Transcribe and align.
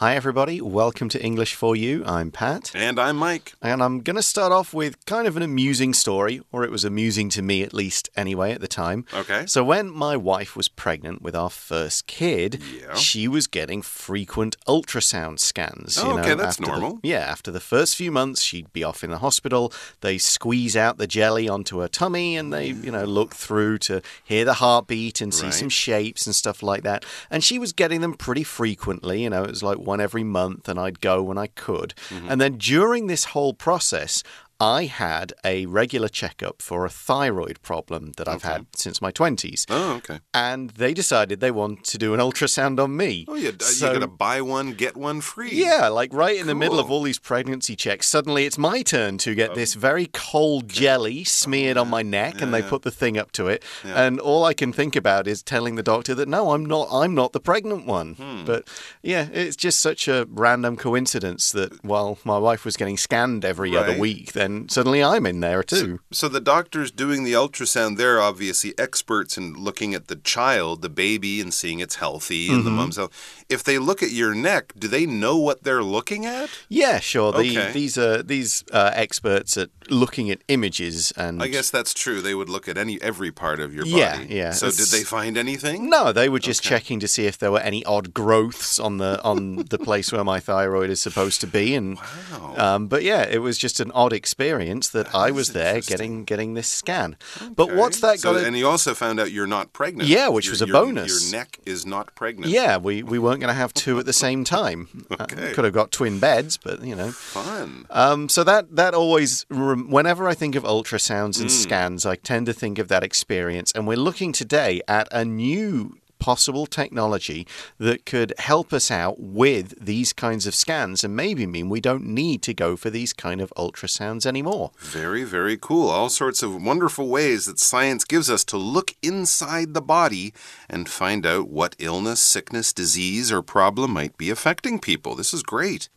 Hi, 0.00 0.14
everybody. 0.14 0.60
Welcome 0.60 1.08
to 1.08 1.20
English 1.20 1.56
for 1.56 1.74
You. 1.74 2.04
I'm 2.06 2.30
Pat. 2.30 2.70
And 2.72 3.00
I'm 3.00 3.16
Mike. 3.16 3.54
And 3.60 3.82
I'm 3.82 3.98
going 4.00 4.14
to 4.14 4.22
start 4.22 4.52
off 4.52 4.72
with 4.72 5.04
kind 5.06 5.26
of 5.26 5.36
an 5.36 5.42
amusing 5.42 5.92
story, 5.92 6.40
or 6.52 6.62
it 6.62 6.70
was 6.70 6.84
amusing 6.84 7.28
to 7.30 7.42
me 7.42 7.64
at 7.64 7.74
least 7.74 8.08
anyway 8.16 8.52
at 8.52 8.60
the 8.60 8.68
time. 8.68 9.06
Okay. 9.12 9.44
So, 9.46 9.64
when 9.64 9.90
my 9.90 10.16
wife 10.16 10.54
was 10.54 10.68
pregnant 10.68 11.20
with 11.20 11.34
our 11.34 11.50
first 11.50 12.06
kid, 12.06 12.62
Yeah. 12.62 12.94
she 12.94 13.26
was 13.26 13.48
getting 13.48 13.82
frequent 13.82 14.56
ultrasound 14.68 15.40
scans. 15.40 15.98
Oh, 15.98 16.02
you 16.10 16.14
know, 16.14 16.20
okay, 16.20 16.34
that's 16.34 16.60
after 16.60 16.62
the- 16.66 16.78
normal. 16.78 17.00
yeah, 17.02 17.18
after 17.18 17.50
the 17.50 17.58
first 17.58 17.96
few 17.96 18.12
months, 18.12 18.40
she'd 18.40 18.72
be 18.72 18.84
off 18.84 19.02
in 19.02 19.10
the 19.10 19.18
hospital. 19.18 19.72
They 20.00 20.16
squeeze 20.16 20.76
out 20.76 20.98
the 20.98 21.08
jelly 21.08 21.48
onto 21.48 21.80
her 21.80 21.88
tummy 21.88 22.36
and 22.36 22.52
they, 22.52 22.68
you 22.68 22.92
know, 22.92 23.04
look 23.04 23.34
through 23.34 23.78
to 23.78 24.02
hear 24.22 24.44
the 24.44 24.54
heartbeat 24.54 25.20
and 25.20 25.34
see 25.34 25.46
Right. 25.46 25.54
some 25.54 25.68
shapes 25.70 26.24
and 26.24 26.36
stuff 26.36 26.62
like 26.62 26.84
that. 26.84 27.04
And 27.32 27.42
she 27.42 27.58
was 27.58 27.72
getting 27.72 28.00
them 28.00 28.14
pretty 28.14 28.44
frequently. 28.44 29.24
You 29.24 29.30
know, 29.30 29.42
it 29.42 29.50
was 29.50 29.64
like 29.64 29.87
one 29.88 30.00
every 30.00 30.24
month, 30.24 30.68
and 30.68 30.78
I'd 30.78 31.00
go 31.00 31.22
when 31.22 31.38
I 31.38 31.48
could. 31.48 31.94
Mm-hmm. 32.10 32.30
And 32.30 32.40
then 32.40 32.58
during 32.58 33.06
this 33.06 33.24
whole 33.32 33.54
process, 33.54 34.22
I 34.60 34.86
had 34.86 35.32
a 35.44 35.66
regular 35.66 36.08
checkup 36.08 36.60
for 36.62 36.84
a 36.84 36.88
thyroid 36.90 37.62
problem 37.62 38.12
that 38.16 38.26
I've 38.26 38.42
had 38.42 38.66
since 38.74 39.00
my 39.00 39.12
20s. 39.12 39.66
Oh, 39.70 39.94
okay. 39.98 40.18
And 40.34 40.70
they 40.70 40.92
decided 40.94 41.38
they 41.38 41.52
want 41.52 41.84
to 41.84 41.98
do 41.98 42.12
an 42.12 42.18
ultrasound 42.18 42.82
on 42.82 42.96
me. 42.96 43.24
Oh, 43.28 43.36
you, 43.36 43.52
So- 43.60 43.86
you're 43.86 43.94
going 43.94 44.00
to 44.10 44.16
buy 44.16 44.40
one, 44.40 44.72
get 44.72 44.96
one 44.96 45.20
free. 45.20 45.50
yeah, 45.52 45.86
like 45.86 46.12
right 46.12 46.36
in 46.36 46.48
the 46.48 46.56
middle 46.56 46.80
of 46.80 46.90
all 46.90 47.02
these 47.04 47.20
pregnancy 47.20 47.76
checks, 47.76 48.08
suddenly 48.08 48.46
it's 48.46 48.58
my 48.58 48.82
turn 48.82 49.16
to 49.18 49.34
get 49.36 49.54
this 49.54 49.74
very 49.74 50.06
cold 50.12 50.68
jelly 50.68 51.22
smeared 51.22 51.76
on 51.76 51.88
my 51.88 52.02
neck, 52.02 52.40
and 52.40 52.52
they 52.52 52.58
Yeah. 52.60 52.68
put 52.68 52.82
the 52.82 52.90
thing 52.90 53.16
up 53.16 53.30
to 53.32 53.46
it. 53.46 53.62
Yeah. 53.84 54.02
And 54.02 54.18
all 54.18 54.44
I 54.44 54.54
can 54.54 54.72
think 54.72 54.96
about 54.96 55.28
is 55.28 55.40
telling 55.40 55.76
the 55.76 55.84
doctor 55.84 56.16
that 56.16 56.28
no, 56.28 56.50
I'm 56.50 56.66
not. 56.66 56.88
I'm 56.90 57.14
not 57.14 57.32
the 57.32 57.40
pregnant 57.40 57.86
one. 57.86 58.14
Hmm. 58.14 58.44
But 58.44 58.66
yeah, 59.02 59.28
it's 59.32 59.54
just 59.56 59.78
such 59.78 60.08
a 60.08 60.26
random 60.30 60.76
coincidence 60.76 61.52
that 61.52 61.84
while 61.84 62.18
my 62.24 62.38
wife 62.38 62.64
was 62.64 62.76
getting 62.76 62.96
scanned 62.96 63.44
every 63.44 63.76
other 63.76 63.96
week, 63.96 64.32
then 64.32 64.47
suddenly 64.68 65.02
I'm 65.02 65.26
in 65.26 65.40
there 65.40 65.62
too. 65.62 66.00
So 66.12 66.28
the 66.28 66.40
doctors 66.40 66.90
doing 66.90 67.24
the 67.24 67.32
ultrasound, 67.32 67.96
they're 67.96 68.20
obviously 68.20 68.72
experts 68.78 69.36
in 69.38 69.54
looking 69.54 69.94
at 69.94 70.08
the 70.08 70.16
child, 70.16 70.82
the 70.82 70.88
baby, 70.88 71.40
and 71.40 71.52
seeing 71.52 71.80
it's 71.80 71.96
healthy 71.96 72.48
and 72.52 72.64
the 72.64 72.70
Mm-hmm. 72.70 72.76
mom's 72.76 72.96
health. 72.96 73.44
If 73.48 73.62
they 73.64 73.78
look 73.78 74.02
at 74.02 74.10
your 74.10 74.34
neck, 74.34 74.72
do 74.78 74.88
they 74.88 75.06
know 75.06 75.36
what 75.38 75.62
they're 75.64 75.82
looking 75.82 76.26
at? 76.26 76.50
yeah, 76.68 76.98
sure. 77.00 77.32
The, 77.32 77.38
Okay. 77.38 77.72
These 77.72 77.96
are 77.98 78.22
these 78.22 78.62
uh, 78.72 78.90
experts 78.94 79.56
at 79.56 79.70
looking 79.88 80.30
at 80.30 80.42
images 80.48 81.12
and. 81.16 81.42
I 81.42 81.48
guess 81.48 81.70
that's 81.70 81.94
true. 81.94 82.20
They 82.20 82.34
would 82.34 82.48
look 82.48 82.68
at 82.68 82.76
any 82.76 83.00
every 83.02 83.30
part 83.32 83.60
of 83.60 83.74
your 83.74 83.84
body. 83.84 83.96
Yeah, 83.96 84.20
yeah. 84.28 84.50
So 84.52 84.70
did 84.70 84.88
they 84.88 85.02
find 85.02 85.36
anything? 85.38 85.88
No, 85.88 86.12
they 86.12 86.28
were 86.28 86.38
just 86.40 86.60
Okay. 86.60 86.70
checking 86.76 87.00
to 87.00 87.08
see 87.08 87.26
if 87.26 87.38
there 87.38 87.50
were 87.52 87.60
any 87.60 87.84
odd 87.84 88.12
growths 88.14 88.78
on 88.78 88.98
the 88.98 89.22
on 89.22 89.56
the 89.70 89.78
place 89.88 90.12
where 90.12 90.24
my 90.24 90.40
thyroid 90.40 90.90
is 90.90 91.00
supposed 91.00 91.40
to 91.40 91.46
be, 91.46 91.74
and 91.74 91.96
Wow. 92.32 92.54
um, 92.56 92.86
but 92.88 93.02
yeah, 93.02 93.22
it 93.22 93.38
was 93.38 93.56
just 93.58 93.80
an 93.80 93.90
odd 93.92 94.12
experience 94.12 94.37
that, 94.38 95.08
I 95.14 95.30
was 95.32 95.52
there 95.52 95.80
getting 95.80 96.24
getting 96.24 96.54
this 96.54 96.68
scan. 96.68 97.16
But 97.54 97.72
what's 97.74 98.00
that 98.00 98.20
So, 98.20 98.34
got? 98.34 98.44
and 98.44 98.54
he 98.54 98.62
also 98.64 98.94
found 98.94 99.18
out 99.20 99.32
you're 99.32 99.46
not 99.48 99.72
pregnant. 99.72 100.08
Yeah, 100.08 100.28
which 100.28 100.46
Your- 100.46 100.52
was 100.52 100.62
a 100.62 100.66
your- 100.66 100.72
bonus. 100.80 101.30
Your 101.32 101.40
neck 101.40 101.58
is 101.66 101.84
not 101.84 102.14
pregnant. 102.14 102.50
yeah, 102.52 102.76
we, 102.76 103.02
we 103.02 103.18
weren't 103.18 103.40
going 103.40 103.48
to 103.52 103.54
have 103.60 103.74
two 103.74 103.98
at 103.98 104.06
the 104.06 104.12
same 104.12 104.44
time. 104.44 104.88
Uh, 105.10 105.24
Okay. 105.24 105.52
could 105.52 105.64
have 105.64 105.74
got 105.74 105.90
twin 105.90 106.18
beds, 106.20 106.56
but 106.56 106.82
you 106.84 106.94
know. 106.94 107.10
Fun. 107.10 107.86
Um, 107.90 108.28
so 108.28 108.44
that 108.44 108.76
that 108.76 108.94
always, 108.94 109.44
whenever 109.50 110.28
I 110.28 110.34
think 110.34 110.54
of 110.54 110.62
ultrasounds 110.62 111.38
Mm. 111.38 111.40
and 111.42 111.50
scans, 111.52 112.06
I 112.06 112.14
tend 112.16 112.46
to 112.46 112.52
think 112.52 112.78
of 112.78 112.88
that 112.88 113.02
experience. 113.02 113.72
And 113.74 113.86
we're 113.86 113.96
looking 113.96 114.32
today 114.32 114.80
at 114.86 115.08
a 115.10 115.24
new 115.24 115.98
possible 116.18 116.66
technology 116.66 117.46
that 117.78 118.06
could 118.06 118.32
help 118.38 118.72
us 118.72 118.90
out 118.90 119.20
with 119.20 119.74
these 119.84 120.12
kinds 120.12 120.46
of 120.46 120.54
scans 120.54 121.04
and 121.04 121.14
maybe 121.14 121.46
mean 121.46 121.68
we 121.68 121.80
don't 121.80 122.06
need 122.06 122.42
to 122.42 122.54
go 122.54 122.76
for 122.76 122.90
these 122.90 123.12
kind 123.12 123.40
of 123.40 123.52
ultrasounds 123.56 124.26
anymore. 124.26 124.70
Very, 124.78 125.24
very 125.24 125.56
cool. 125.56 125.88
All 125.88 126.08
sorts 126.08 126.42
of 126.42 126.62
wonderful 126.62 127.08
ways 127.08 127.46
that 127.46 127.58
science 127.58 128.04
gives 128.04 128.30
us 128.30 128.44
to 128.44 128.56
look 128.56 128.94
inside 129.02 129.74
the 129.74 129.82
body 129.82 130.32
and 130.68 130.88
find 130.88 131.26
out 131.26 131.48
what 131.48 131.76
illness, 131.78 132.20
sickness, 132.20 132.72
disease, 132.72 133.32
or 133.32 133.42
problem 133.42 133.92
might 133.92 134.16
be 134.16 134.30
affecting 134.30 134.78
people. 134.78 135.14
This 135.14 135.32
is 135.32 135.42
great. 135.42 135.88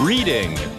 Reading. 0.00 0.75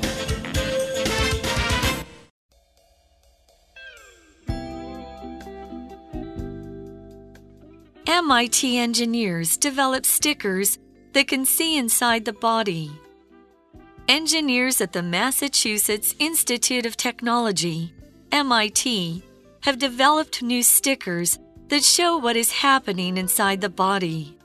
MIT 8.17 8.79
engineers 8.79 9.57
develop 9.57 10.03
stickers 10.03 10.79
that 11.13 11.27
can 11.27 11.45
see 11.45 11.77
inside 11.77 12.25
the 12.25 12.33
body. 12.33 12.89
Engineers 14.07 14.81
at 14.81 14.91
the 14.91 15.03
Massachusetts 15.03 16.15
Institute 16.17 16.87
of 16.87 16.97
Technology, 16.97 17.93
MIT, 18.31 19.23
have 19.61 19.77
developed 19.77 20.41
new 20.41 20.63
stickers 20.63 21.37
that 21.67 21.83
show 21.83 22.17
what 22.17 22.35
is 22.35 22.51
happening 22.51 23.17
inside 23.17 23.61
the 23.61 23.69
body. 23.69 24.35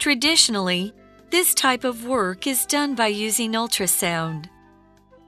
Traditionally, 0.00 0.92
this 1.30 1.54
type 1.54 1.84
of 1.84 2.06
work 2.06 2.48
is 2.48 2.66
done 2.66 2.96
by 2.96 3.06
using 3.06 3.52
ultrasound. 3.52 4.46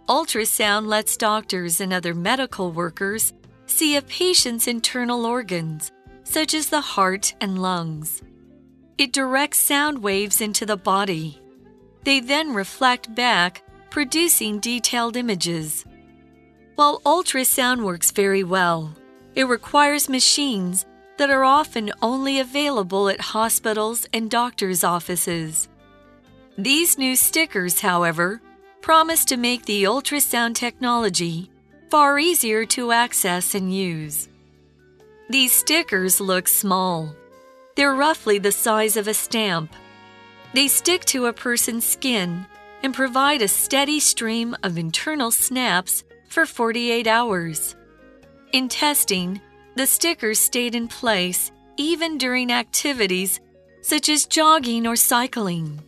Ultrasound 0.09 0.89
lets 0.89 1.17
doctors 1.17 1.81
and 1.81 1.93
other 1.93 2.13
medical 2.13 2.73
workers 2.73 3.33
see 3.67 3.95
a 3.95 4.03
patient's 4.03 4.67
internal 4.67 5.25
organs, 5.25 5.93
such 6.29 6.53
as 6.53 6.69
the 6.69 6.81
heart 6.81 7.35
and 7.41 7.61
lungs. 7.61 8.23
It 8.99 9.13
directs 9.13 9.59
sound 9.59 10.03
waves 10.03 10.41
into 10.41 10.67
the 10.67 10.77
body. 10.77 11.41
They 12.05 12.21
then 12.21 12.53
reflect 12.53 13.15
back, 13.15 13.63
producing 13.91 14.61
detailed 14.61 15.17
images. 15.17 15.87
While 16.75 17.01
ultrasound 17.07 17.83
works 17.83 18.11
very 18.11 18.45
well, 18.45 18.95
it 19.35 19.45
requires 19.45 20.09
machines 20.09 20.85
that 21.17 21.31
are 21.31 21.45
often 21.45 21.93
only 22.03 22.41
available 22.41 23.09
at 23.09 23.21
hospitals 23.21 24.07
and 24.13 24.31
doctors' 24.31 24.85
offices. 24.85 25.69
These 26.59 26.99
new 26.99 27.17
stickers, 27.17 27.81
however, 27.81 28.43
promise 28.83 29.25
to 29.27 29.37
make 29.37 29.65
the 29.65 29.85
ultrasound 29.85 30.55
technology 30.55 31.51
far 31.91 32.19
easier 32.19 32.67
to 32.67 32.93
access 32.93 33.55
and 33.55 33.75
use. 33.75 34.29
These 35.31 35.53
stickers 35.53 36.21
look 36.21 36.49
small. 36.49 37.15
They're 37.77 37.95
roughly 37.95 38.39
the 38.39 38.53
size 38.53 38.97
of 38.97 39.09
a 39.09 39.15
stamp. 39.15 39.75
They 40.55 40.69
stick 40.69 41.05
to 41.07 41.27
a 41.27 41.35
person's 41.35 41.85
skin 41.85 42.47
and 42.83 42.95
provide 42.95 43.43
a 43.43 43.49
steady 43.49 44.01
stream 44.01 44.57
of 44.63 44.79
internal 44.79 45.31
snaps 45.31 46.03
for 46.29 46.47
48 46.47 47.07
hours. 47.07 47.77
In 48.53 48.71
testing, 48.71 49.41
the 49.77 49.87
stickers 49.87 50.39
stayed 50.39 50.75
in 50.75 50.89
place 50.89 51.53
even 51.77 52.17
during 52.17 52.51
activities 52.51 53.41
such 53.83 54.09
as 54.09 54.25
jogging 54.25 54.87
or 54.87 54.97
cycling. 54.97 55.79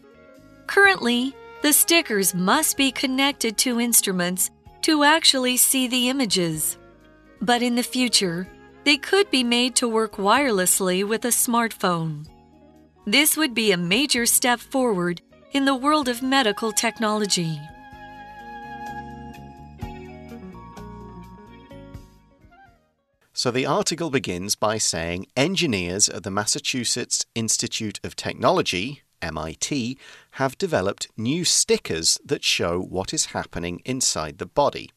Currently, 0.67 1.35
the 1.63 1.73
stickers 1.73 2.35
must 2.35 2.77
be 2.77 2.93
connected 2.93 3.57
to 3.59 3.81
instruments 3.81 4.51
to 4.83 5.03
actually 5.03 5.57
see 5.57 5.89
the 5.89 6.09
images. 6.09 6.79
But 7.41 7.63
in 7.63 7.75
the 7.75 7.83
future, 7.83 8.47
they 8.85 8.97
could 8.97 9.31
be 9.31 9.45
made 9.45 9.75
to 9.77 9.89
work 9.89 10.17
wirelessly 10.17 11.07
with 11.07 11.25
a 11.25 11.29
smartphone. 11.29 12.27
This 13.07 13.37
would 13.37 13.55
be 13.55 13.73
a 13.73 13.77
major 13.77 14.27
step 14.27 14.61
forward 14.61 15.21
in 15.53 15.65
the 15.65 15.75
world 15.75 16.09
of 16.09 16.23
medical 16.23 16.73
technology. 16.73 17.59
So 23.33 23.51
the 23.51 23.65
article 23.65 24.11
begins 24.11 24.55
by 24.55 24.77
saying 24.77 25.27
engineers 25.35 26.11
at 26.11 26.25
the 26.25 26.31
Massachusetts 26.31 27.25
Institute 27.35 27.99
of 28.05 28.15
Technology, 28.15 29.03
MIT, 29.23 29.99
have 30.33 30.59
developed 30.59 31.09
new 31.17 31.47
stickers 31.47 32.19
that 32.23 32.45
show 32.45 32.81
what 32.81 33.15
is 33.15 33.33
happening 33.37 33.81
inside 33.87 34.37
the 34.37 34.47
body. 34.47 34.91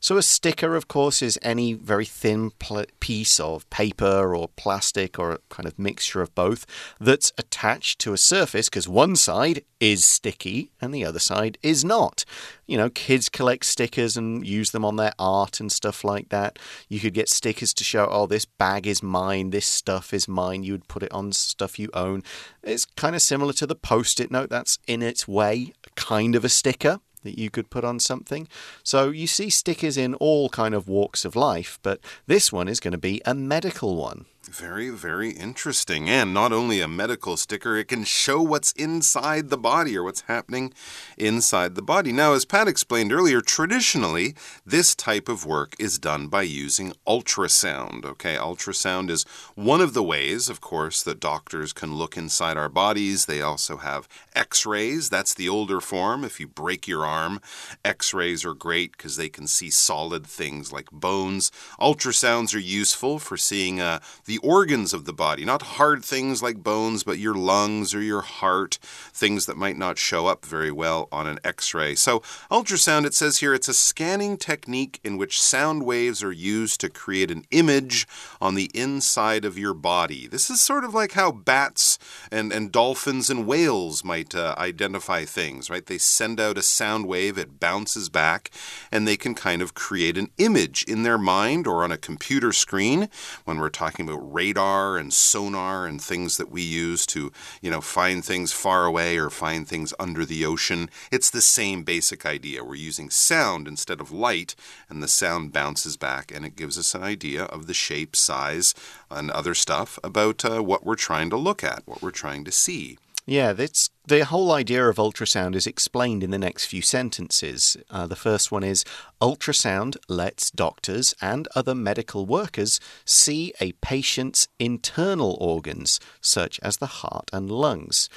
So, 0.00 0.16
a 0.16 0.22
sticker, 0.22 0.76
of 0.76 0.86
course, 0.86 1.22
is 1.22 1.38
any 1.42 1.72
very 1.72 2.04
thin 2.04 2.52
piece 3.00 3.40
of 3.40 3.68
paper 3.68 4.34
or 4.34 4.48
plastic 4.48 5.18
or 5.18 5.32
a 5.32 5.38
kind 5.48 5.66
of 5.66 5.76
mixture 5.76 6.22
of 6.22 6.34
both 6.36 6.66
that's 7.00 7.32
attached 7.36 7.98
to 8.00 8.12
a 8.12 8.16
surface 8.16 8.68
because 8.68 8.88
one 8.88 9.16
side 9.16 9.64
is 9.80 10.04
sticky 10.04 10.70
and 10.80 10.94
the 10.94 11.04
other 11.04 11.18
side 11.18 11.58
is 11.62 11.84
not. 11.84 12.24
You 12.66 12.76
know, 12.76 12.90
kids 12.90 13.28
collect 13.28 13.64
stickers 13.64 14.16
and 14.16 14.46
use 14.46 14.70
them 14.70 14.84
on 14.84 14.96
their 14.96 15.12
art 15.18 15.58
and 15.58 15.72
stuff 15.72 16.04
like 16.04 16.28
that. 16.28 16.58
You 16.88 17.00
could 17.00 17.14
get 17.14 17.28
stickers 17.28 17.74
to 17.74 17.84
show, 17.84 18.06
oh, 18.08 18.26
this 18.26 18.44
bag 18.44 18.86
is 18.86 19.02
mine, 19.02 19.50
this 19.50 19.66
stuff 19.66 20.14
is 20.14 20.28
mine. 20.28 20.62
You 20.62 20.72
would 20.72 20.88
put 20.88 21.02
it 21.02 21.12
on 21.12 21.32
stuff 21.32 21.78
you 21.78 21.90
own. 21.92 22.22
It's 22.62 22.84
kind 22.84 23.16
of 23.16 23.22
similar 23.22 23.52
to 23.54 23.66
the 23.66 23.74
post 23.74 24.20
it 24.20 24.30
note, 24.30 24.50
that's 24.50 24.78
in 24.86 25.02
its 25.02 25.26
way 25.26 25.72
kind 25.96 26.36
of 26.36 26.44
a 26.44 26.48
sticker 26.48 27.00
that 27.28 27.38
you 27.38 27.50
could 27.50 27.68
put 27.68 27.84
on 27.84 28.00
something. 28.00 28.48
So 28.82 29.10
you 29.10 29.26
see 29.26 29.50
stickers 29.50 29.98
in 29.98 30.14
all 30.14 30.48
kind 30.48 30.74
of 30.74 30.88
walks 30.88 31.26
of 31.26 31.36
life, 31.36 31.78
but 31.82 32.00
this 32.26 32.50
one 32.50 32.68
is 32.68 32.80
going 32.80 32.92
to 32.92 32.98
be 32.98 33.20
a 33.26 33.34
medical 33.34 33.96
one. 33.96 34.24
Very, 34.50 34.88
very 34.88 35.30
interesting. 35.30 36.08
And 36.08 36.32
not 36.32 36.52
only 36.52 36.80
a 36.80 36.88
medical 36.88 37.36
sticker, 37.36 37.76
it 37.76 37.88
can 37.88 38.04
show 38.04 38.40
what's 38.40 38.72
inside 38.72 39.50
the 39.50 39.58
body 39.58 39.94
or 39.96 40.02
what's 40.02 40.22
happening 40.22 40.72
inside 41.18 41.74
the 41.74 41.82
body. 41.82 42.12
Now, 42.12 42.32
as 42.32 42.46
Pat 42.46 42.66
explained 42.66 43.12
earlier, 43.12 43.42
traditionally, 43.42 44.34
this 44.64 44.94
type 44.94 45.28
of 45.28 45.44
work 45.44 45.74
is 45.78 45.98
done 45.98 46.28
by 46.28 46.42
using 46.42 46.94
ultrasound. 47.06 48.06
Okay, 48.06 48.36
ultrasound 48.36 49.10
is 49.10 49.24
one 49.54 49.82
of 49.82 49.92
the 49.92 50.02
ways, 50.02 50.48
of 50.48 50.62
course, 50.62 51.02
that 51.02 51.20
doctors 51.20 51.74
can 51.74 51.94
look 51.96 52.16
inside 52.16 52.56
our 52.56 52.70
bodies. 52.70 53.26
They 53.26 53.42
also 53.42 53.76
have 53.76 54.08
x 54.34 54.64
rays. 54.64 55.10
That's 55.10 55.34
the 55.34 55.50
older 55.50 55.80
form. 55.80 56.24
If 56.24 56.40
you 56.40 56.46
break 56.46 56.88
your 56.88 57.04
arm, 57.04 57.42
x 57.84 58.14
rays 58.14 58.46
are 58.46 58.54
great 58.54 58.92
because 58.92 59.16
they 59.16 59.28
can 59.28 59.46
see 59.46 59.68
solid 59.68 60.26
things 60.26 60.72
like 60.72 60.90
bones. 60.90 61.52
Ultrasounds 61.78 62.54
are 62.54 62.58
useful 62.58 63.18
for 63.18 63.36
seeing 63.36 63.78
uh, 63.78 63.98
the 64.24 64.37
organs 64.38 64.92
of 64.92 65.04
the 65.04 65.12
body, 65.12 65.44
not 65.44 65.62
hard 65.62 66.04
things 66.04 66.42
like 66.42 66.62
bones, 66.62 67.02
but 67.02 67.18
your 67.18 67.34
lungs 67.34 67.94
or 67.94 68.00
your 68.00 68.22
heart, 68.22 68.78
things 68.82 69.46
that 69.46 69.56
might 69.56 69.76
not 69.76 69.98
show 69.98 70.26
up 70.26 70.44
very 70.44 70.70
well 70.70 71.08
on 71.10 71.26
an 71.26 71.38
x 71.44 71.74
ray. 71.74 71.94
So, 71.94 72.20
ultrasound, 72.50 73.06
it 73.06 73.14
says 73.14 73.38
here, 73.38 73.54
it's 73.54 73.68
a 73.68 73.74
scanning 73.74 74.36
technique 74.36 75.00
in 75.02 75.16
which 75.16 75.40
sound 75.40 75.84
waves 75.84 76.22
are 76.22 76.32
used 76.32 76.80
to 76.80 76.88
create 76.88 77.30
an 77.30 77.44
image 77.50 78.06
on 78.40 78.54
the 78.54 78.70
inside 78.74 79.44
of 79.44 79.58
your 79.58 79.74
body. 79.74 80.26
This 80.26 80.50
is 80.50 80.60
sort 80.60 80.84
of 80.84 80.94
like 80.94 81.12
how 81.12 81.32
bats 81.32 81.98
and, 82.30 82.52
and 82.52 82.72
dolphins 82.72 83.30
and 83.30 83.46
whales 83.46 84.04
might 84.04 84.34
uh, 84.34 84.54
identify 84.58 85.24
things, 85.24 85.70
right? 85.70 85.84
They 85.84 85.98
send 85.98 86.40
out 86.40 86.58
a 86.58 86.62
sound 86.62 87.06
wave, 87.06 87.38
it 87.38 87.60
bounces 87.60 88.08
back, 88.08 88.50
and 88.90 89.06
they 89.06 89.16
can 89.16 89.34
kind 89.34 89.62
of 89.62 89.74
create 89.74 90.16
an 90.16 90.30
image 90.38 90.84
in 90.84 91.02
their 91.02 91.18
mind 91.18 91.66
or 91.66 91.84
on 91.84 91.92
a 91.92 91.98
computer 91.98 92.52
screen 92.52 93.08
when 93.44 93.58
we're 93.58 93.68
talking 93.68 94.08
about 94.08 94.17
radar 94.20 94.96
and 94.96 95.12
sonar 95.12 95.86
and 95.86 96.00
things 96.00 96.36
that 96.36 96.50
we 96.50 96.62
use 96.62 97.06
to, 97.06 97.32
you 97.60 97.70
know, 97.70 97.80
find 97.80 98.24
things 98.24 98.52
far 98.52 98.84
away 98.84 99.18
or 99.18 99.30
find 99.30 99.66
things 99.66 99.92
under 99.98 100.24
the 100.24 100.44
ocean. 100.44 100.90
It's 101.10 101.30
the 101.30 101.40
same 101.40 101.82
basic 101.82 102.24
idea. 102.24 102.64
We're 102.64 102.74
using 102.74 103.10
sound 103.10 103.68
instead 103.68 104.00
of 104.00 104.12
light, 104.12 104.54
and 104.88 105.02
the 105.02 105.08
sound 105.08 105.52
bounces 105.52 105.96
back 105.96 106.32
and 106.32 106.44
it 106.44 106.56
gives 106.56 106.78
us 106.78 106.94
an 106.94 107.02
idea 107.02 107.44
of 107.44 107.66
the 107.66 107.74
shape, 107.74 108.14
size, 108.14 108.74
and 109.10 109.30
other 109.30 109.54
stuff 109.54 109.98
about 110.02 110.44
uh, 110.44 110.62
what 110.62 110.84
we're 110.84 110.94
trying 110.94 111.30
to 111.30 111.36
look 111.36 111.64
at, 111.64 111.82
what 111.86 112.02
we're 112.02 112.10
trying 112.10 112.44
to 112.44 112.52
see. 112.52 112.98
Yeah, 113.30 113.52
that's 113.52 113.90
the 114.06 114.24
whole 114.24 114.50
idea 114.52 114.88
of 114.88 114.96
ultrasound 114.96 115.54
is 115.54 115.66
explained 115.66 116.24
in 116.24 116.30
the 116.30 116.38
next 116.38 116.64
few 116.64 116.80
sentences. 116.80 117.76
Uh, 117.90 118.06
the 118.06 118.16
first 118.16 118.50
one 118.50 118.64
is 118.64 118.86
Ultrasound 119.20 119.98
lets 120.08 120.50
doctors 120.50 121.14
and 121.20 121.46
other 121.54 121.74
medical 121.74 122.24
workers 122.24 122.80
see 123.04 123.52
a 123.60 123.72
patient's 123.82 124.48
internal 124.58 125.36
organs, 125.42 126.00
such 126.22 126.58
as 126.60 126.78
the 126.78 126.86
heart 126.86 127.28
and 127.30 127.50
lungs. 127.50 128.08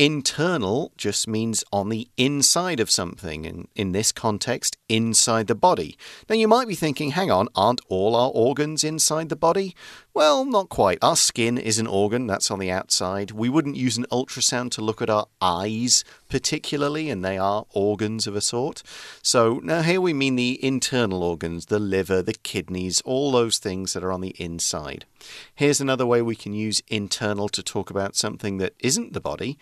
Internal 0.00 0.92
just 0.96 1.28
means 1.28 1.62
on 1.72 1.88
the 1.88 2.08
inside 2.16 2.80
of 2.80 2.90
something, 2.90 3.46
and 3.46 3.68
in 3.74 3.92
this 3.92 4.12
context, 4.12 4.78
inside 4.88 5.46
the 5.46 5.54
body. 5.54 5.96
Now, 6.26 6.36
you 6.36 6.48
might 6.48 6.68
be 6.68 6.74
thinking, 6.74 7.10
hang 7.10 7.30
on, 7.30 7.48
aren't 7.54 7.82
all 7.88 8.16
our 8.16 8.30
organs 8.30 8.82
inside 8.82 9.30
the 9.30 9.36
body? 9.36 9.74
Well, 10.12 10.44
not 10.44 10.68
quite. 10.68 10.98
Our 11.02 11.14
skin 11.14 11.56
is 11.56 11.78
an 11.78 11.86
organ, 11.86 12.26
that's 12.26 12.50
on 12.50 12.58
the 12.58 12.70
outside. 12.70 13.30
We 13.30 13.48
wouldn't 13.48 13.76
use 13.76 13.96
an 13.96 14.06
ultrasound 14.10 14.72
to 14.72 14.80
look 14.80 15.00
at 15.00 15.08
our 15.08 15.28
eyes, 15.40 16.02
particularly, 16.28 17.08
and 17.08 17.24
they 17.24 17.38
are 17.38 17.64
organs 17.70 18.26
of 18.26 18.34
a 18.34 18.40
sort. 18.40 18.82
So, 19.22 19.60
now 19.62 19.82
here 19.82 20.00
we 20.00 20.12
mean 20.12 20.34
the 20.34 20.62
internal 20.64 21.22
organs, 21.22 21.66
the 21.66 21.78
liver, 21.78 22.22
the 22.22 22.34
kidneys, 22.34 23.00
all 23.02 23.30
those 23.30 23.58
things 23.58 23.92
that 23.92 24.02
are 24.02 24.10
on 24.10 24.20
the 24.20 24.34
inside. 24.40 25.04
Here's 25.54 25.80
another 25.80 26.06
way 26.06 26.20
we 26.22 26.34
can 26.34 26.54
use 26.54 26.82
internal 26.88 27.48
to 27.48 27.62
talk 27.62 27.88
about 27.88 28.16
something 28.16 28.56
that 28.56 28.74
isn't 28.80 29.12
the 29.12 29.20
body. 29.20 29.58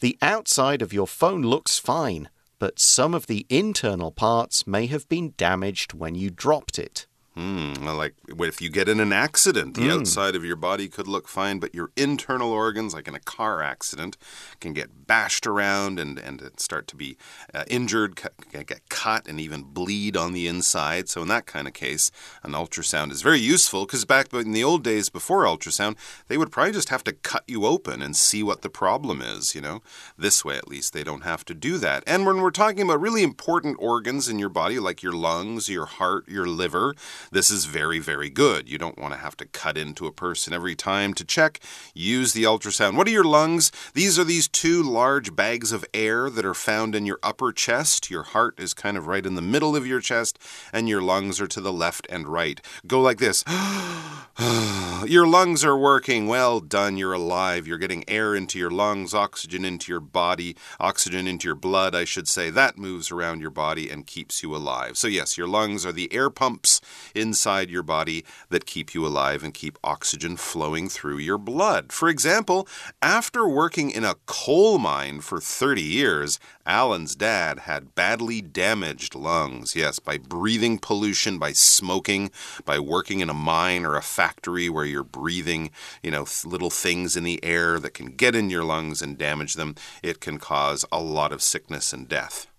The 0.00 0.16
outside 0.22 0.80
of 0.80 0.94
your 0.94 1.06
phone 1.06 1.42
looks 1.42 1.78
fine, 1.78 2.30
but 2.58 2.80
some 2.80 3.12
of 3.12 3.26
the 3.26 3.44
internal 3.50 4.10
parts 4.10 4.66
may 4.66 4.86
have 4.86 5.06
been 5.10 5.34
damaged 5.36 5.92
when 5.92 6.14
you 6.14 6.30
dropped 6.30 6.78
it. 6.78 7.06
Hmm, 7.36 7.74
like 7.84 8.14
if 8.40 8.60
you 8.60 8.70
get 8.70 8.88
in 8.88 8.98
an 8.98 9.12
accident, 9.12 9.74
the 9.74 9.82
mm. 9.82 10.00
outside 10.00 10.34
of 10.34 10.44
your 10.44 10.56
body 10.56 10.88
could 10.88 11.06
look 11.06 11.28
fine, 11.28 11.60
but 11.60 11.72
your 11.72 11.92
internal 11.96 12.50
organs, 12.50 12.92
like 12.92 13.06
in 13.06 13.14
a 13.14 13.20
car 13.20 13.62
accident, 13.62 14.16
can 14.58 14.72
get 14.72 15.06
bashed 15.06 15.46
around 15.46 16.00
and, 16.00 16.18
and 16.18 16.50
start 16.56 16.88
to 16.88 16.96
be 16.96 17.16
uh, 17.54 17.62
injured, 17.68 18.20
get 18.50 18.88
cut, 18.88 19.28
and 19.28 19.38
even 19.38 19.62
bleed 19.62 20.16
on 20.16 20.32
the 20.32 20.48
inside. 20.48 21.08
So, 21.08 21.22
in 21.22 21.28
that 21.28 21.46
kind 21.46 21.68
of 21.68 21.72
case, 21.72 22.10
an 22.42 22.50
ultrasound 22.50 23.12
is 23.12 23.22
very 23.22 23.38
useful 23.38 23.86
because 23.86 24.04
back 24.04 24.32
in 24.32 24.50
the 24.50 24.64
old 24.64 24.82
days 24.82 25.08
before 25.08 25.44
ultrasound, 25.44 25.96
they 26.26 26.36
would 26.36 26.50
probably 26.50 26.72
just 26.72 26.88
have 26.88 27.04
to 27.04 27.12
cut 27.12 27.44
you 27.46 27.64
open 27.64 28.02
and 28.02 28.16
see 28.16 28.42
what 28.42 28.62
the 28.62 28.68
problem 28.68 29.22
is, 29.22 29.54
you 29.54 29.60
know. 29.60 29.82
This 30.18 30.44
way, 30.44 30.56
at 30.56 30.66
least, 30.66 30.92
they 30.92 31.04
don't 31.04 31.22
have 31.22 31.44
to 31.44 31.54
do 31.54 31.78
that. 31.78 32.02
And 32.08 32.26
when 32.26 32.40
we're 32.40 32.50
talking 32.50 32.82
about 32.82 33.00
really 33.00 33.22
important 33.22 33.76
organs 33.78 34.28
in 34.28 34.40
your 34.40 34.48
body, 34.48 34.80
like 34.80 35.00
your 35.00 35.12
lungs, 35.12 35.68
your 35.68 35.86
heart, 35.86 36.28
your 36.28 36.46
liver, 36.46 36.96
this 37.30 37.50
is 37.50 37.64
very, 37.64 37.98
very 37.98 38.30
good. 38.30 38.68
You 38.68 38.78
don't 38.78 38.98
want 38.98 39.14
to 39.14 39.20
have 39.20 39.36
to 39.38 39.46
cut 39.46 39.76
into 39.76 40.06
a 40.06 40.12
person 40.12 40.52
every 40.52 40.74
time 40.74 41.14
to 41.14 41.24
check. 41.24 41.60
Use 41.94 42.32
the 42.32 42.44
ultrasound. 42.44 42.96
What 42.96 43.06
are 43.06 43.12
your 43.12 43.24
lungs? 43.24 43.70
These 43.94 44.18
are 44.18 44.24
these 44.24 44.48
two 44.48 44.82
large 44.82 45.34
bags 45.34 45.72
of 45.72 45.84
air 45.94 46.30
that 46.30 46.44
are 46.44 46.54
found 46.54 46.94
in 46.94 47.06
your 47.06 47.18
upper 47.22 47.52
chest. 47.52 48.10
Your 48.10 48.22
heart 48.22 48.58
is 48.58 48.74
kind 48.74 48.96
of 48.96 49.06
right 49.06 49.26
in 49.26 49.34
the 49.34 49.42
middle 49.42 49.76
of 49.76 49.86
your 49.86 50.00
chest, 50.00 50.38
and 50.72 50.88
your 50.88 51.02
lungs 51.02 51.40
are 51.40 51.46
to 51.48 51.60
the 51.60 51.72
left 51.72 52.06
and 52.10 52.28
right. 52.28 52.60
Go 52.86 53.00
like 53.00 53.18
this. 53.18 53.44
your 55.06 55.26
lungs 55.26 55.64
are 55.64 55.76
working. 55.76 56.26
Well 56.26 56.60
done. 56.60 56.96
You're 56.96 57.12
alive. 57.12 57.66
You're 57.66 57.78
getting 57.78 58.08
air 58.08 58.34
into 58.34 58.58
your 58.58 58.70
lungs, 58.70 59.12
oxygen 59.14 59.64
into 59.64 59.92
your 59.92 60.00
body, 60.00 60.56
oxygen 60.78 61.26
into 61.26 61.48
your 61.48 61.54
blood, 61.54 61.94
I 61.94 62.04
should 62.04 62.28
say. 62.28 62.50
That 62.50 62.78
moves 62.78 63.10
around 63.10 63.40
your 63.40 63.50
body 63.50 63.90
and 63.90 64.06
keeps 64.06 64.42
you 64.42 64.54
alive. 64.54 64.96
So, 64.96 65.08
yes, 65.08 65.36
your 65.36 65.48
lungs 65.48 65.84
are 65.84 65.92
the 65.92 66.12
air 66.12 66.30
pumps 66.30 66.80
inside 67.14 67.70
your 67.70 67.82
body 67.82 68.24
that 68.48 68.66
keep 68.66 68.94
you 68.94 69.06
alive 69.06 69.42
and 69.42 69.54
keep 69.54 69.78
oxygen 69.82 70.36
flowing 70.36 70.88
through 70.88 71.18
your 71.18 71.38
blood. 71.38 71.92
For 71.92 72.08
example, 72.08 72.66
after 73.02 73.48
working 73.48 73.90
in 73.90 74.04
a 74.04 74.16
coal 74.26 74.78
mine 74.78 75.20
for 75.20 75.40
30 75.40 75.82
years, 75.82 76.38
Alan's 76.66 77.16
dad 77.16 77.60
had 77.60 77.94
badly 77.94 78.40
damaged 78.40 79.14
lungs. 79.14 79.74
Yes, 79.74 79.98
by 79.98 80.18
breathing 80.18 80.78
pollution, 80.78 81.38
by 81.38 81.52
smoking, 81.52 82.30
by 82.64 82.78
working 82.78 83.20
in 83.20 83.30
a 83.30 83.34
mine 83.34 83.84
or 83.84 83.96
a 83.96 84.02
factory 84.02 84.68
where 84.68 84.84
you're 84.84 85.02
breathing, 85.02 85.70
you 86.02 86.10
know, 86.10 86.26
little 86.44 86.70
things 86.70 87.16
in 87.16 87.24
the 87.24 87.42
air 87.44 87.80
that 87.80 87.94
can 87.94 88.06
get 88.06 88.34
in 88.34 88.50
your 88.50 88.64
lungs 88.64 89.02
and 89.02 89.18
damage 89.18 89.54
them, 89.54 89.74
it 90.02 90.20
can 90.20 90.38
cause 90.38 90.84
a 90.92 91.00
lot 91.00 91.32
of 91.32 91.42
sickness 91.42 91.92
and 91.92 92.08
death. 92.08 92.49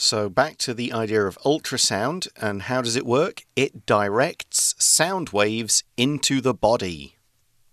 So, 0.00 0.28
back 0.28 0.58
to 0.58 0.74
the 0.74 0.92
idea 0.92 1.24
of 1.24 1.36
ultrasound 1.44 2.28
and 2.40 2.62
how 2.62 2.82
does 2.82 2.94
it 2.94 3.04
work? 3.04 3.42
It 3.56 3.84
directs 3.84 4.76
sound 4.78 5.30
waves 5.30 5.82
into 5.96 6.40
the 6.40 6.54
body. 6.54 7.16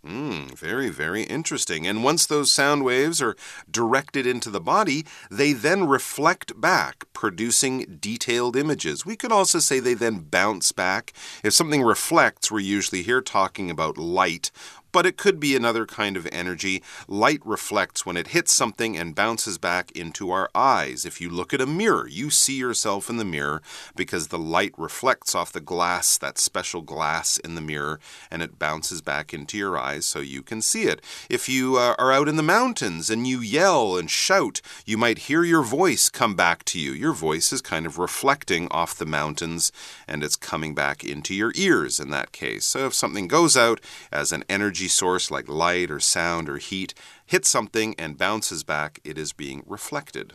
Mm, 0.03 0.57
very, 0.57 0.89
very 0.89 1.21
interesting. 1.21 1.85
And 1.85 2.03
once 2.03 2.25
those 2.25 2.51
sound 2.51 2.83
waves 2.83 3.21
are 3.21 3.35
directed 3.69 4.25
into 4.25 4.49
the 4.49 4.59
body, 4.59 5.05
they 5.29 5.53
then 5.53 5.87
reflect 5.87 6.59
back, 6.59 7.05
producing 7.13 7.97
detailed 7.99 8.55
images. 8.55 9.05
We 9.05 9.15
could 9.15 9.31
also 9.31 9.59
say 9.59 9.79
they 9.79 9.93
then 9.93 10.19
bounce 10.19 10.71
back. 10.71 11.13
If 11.43 11.53
something 11.53 11.83
reflects, 11.83 12.51
we're 12.51 12.59
usually 12.59 13.03
here 13.03 13.21
talking 13.21 13.69
about 13.69 13.99
light 13.99 14.49
but 14.95 15.05
it 15.05 15.17
could 15.17 15.41
be 15.41 15.57
another 15.57 15.85
kind 15.85 16.15
of 16.15 16.25
energy. 16.31 16.81
Light 17.05 17.41
reflects 17.43 18.05
when 18.05 18.15
it 18.15 18.27
hits 18.27 18.53
something 18.53 18.95
and 18.95 19.13
bounces 19.13 19.57
back 19.57 19.91
into 19.91 20.31
our 20.31 20.49
eyes. 20.55 21.03
If 21.03 21.19
you 21.19 21.29
look 21.29 21.53
at 21.53 21.59
a 21.59 21.65
mirror, 21.65 22.07
you 22.07 22.29
see 22.29 22.55
yourself 22.55 23.09
in 23.09 23.17
the 23.17 23.25
mirror 23.25 23.61
because 23.97 24.29
the 24.29 24.39
light 24.39 24.73
reflects 24.77 25.35
off 25.35 25.51
the 25.51 25.59
glass, 25.59 26.17
that 26.19 26.37
special 26.37 26.81
glass 26.81 27.37
in 27.37 27.55
the 27.55 27.61
mirror, 27.61 27.99
and 28.31 28.41
it 28.41 28.57
bounces 28.57 29.01
back 29.01 29.33
into 29.33 29.57
your 29.57 29.77
eyes 29.77 30.05
so 30.05 30.21
you 30.21 30.41
can 30.41 30.61
see 30.61 30.83
it. 30.83 31.01
If 31.29 31.49
you 31.49 31.75
uh, 31.75 31.95
are 31.99 32.13
out 32.13 32.29
in 32.29 32.37
the 32.37 32.41
mountains 32.41 33.09
and 33.09 33.27
you 33.27 33.41
yell 33.41 33.97
and 33.97 34.09
shout, 34.09 34.61
you 34.85 34.97
might 34.97 35.27
hear 35.27 35.43
your 35.43 35.63
voice 35.63 36.07
come 36.07 36.35
back 36.35 36.63
to 36.65 36.79
you. 36.79 36.93
Your 36.93 37.11
voice 37.11 37.51
is 37.51 37.61
kind 37.61 37.85
of 37.85 37.99
reflecting 37.99 38.69
off 38.71 38.97
the 38.97 39.05
mountains 39.05 39.73
and 40.07 40.23
it's 40.23 40.37
coming 40.37 40.73
back 40.73 41.03
into 41.03 41.35
your 41.35 41.51
ears 41.55 41.99
in 41.99 42.11
that 42.11 42.31
case. 42.31 42.63
So 42.63 42.85
if 42.85 42.93
something 42.93 43.27
goes 43.27 43.57
out 43.57 43.81
as 44.09 44.31
an 44.31 44.45
energy 44.47 44.84
energy 44.85 44.93
source 44.93 45.31
like 45.31 45.49
light 45.49 45.89
or 45.89 45.99
sound 45.99 46.47
or 46.47 46.57
heat 46.57 46.93
hits 47.25 47.49
something 47.49 47.95
and 47.97 48.17
bounces 48.19 48.63
back, 48.63 48.99
it 49.03 49.17
is 49.17 49.33
being 49.33 49.63
reflected. 49.65 50.33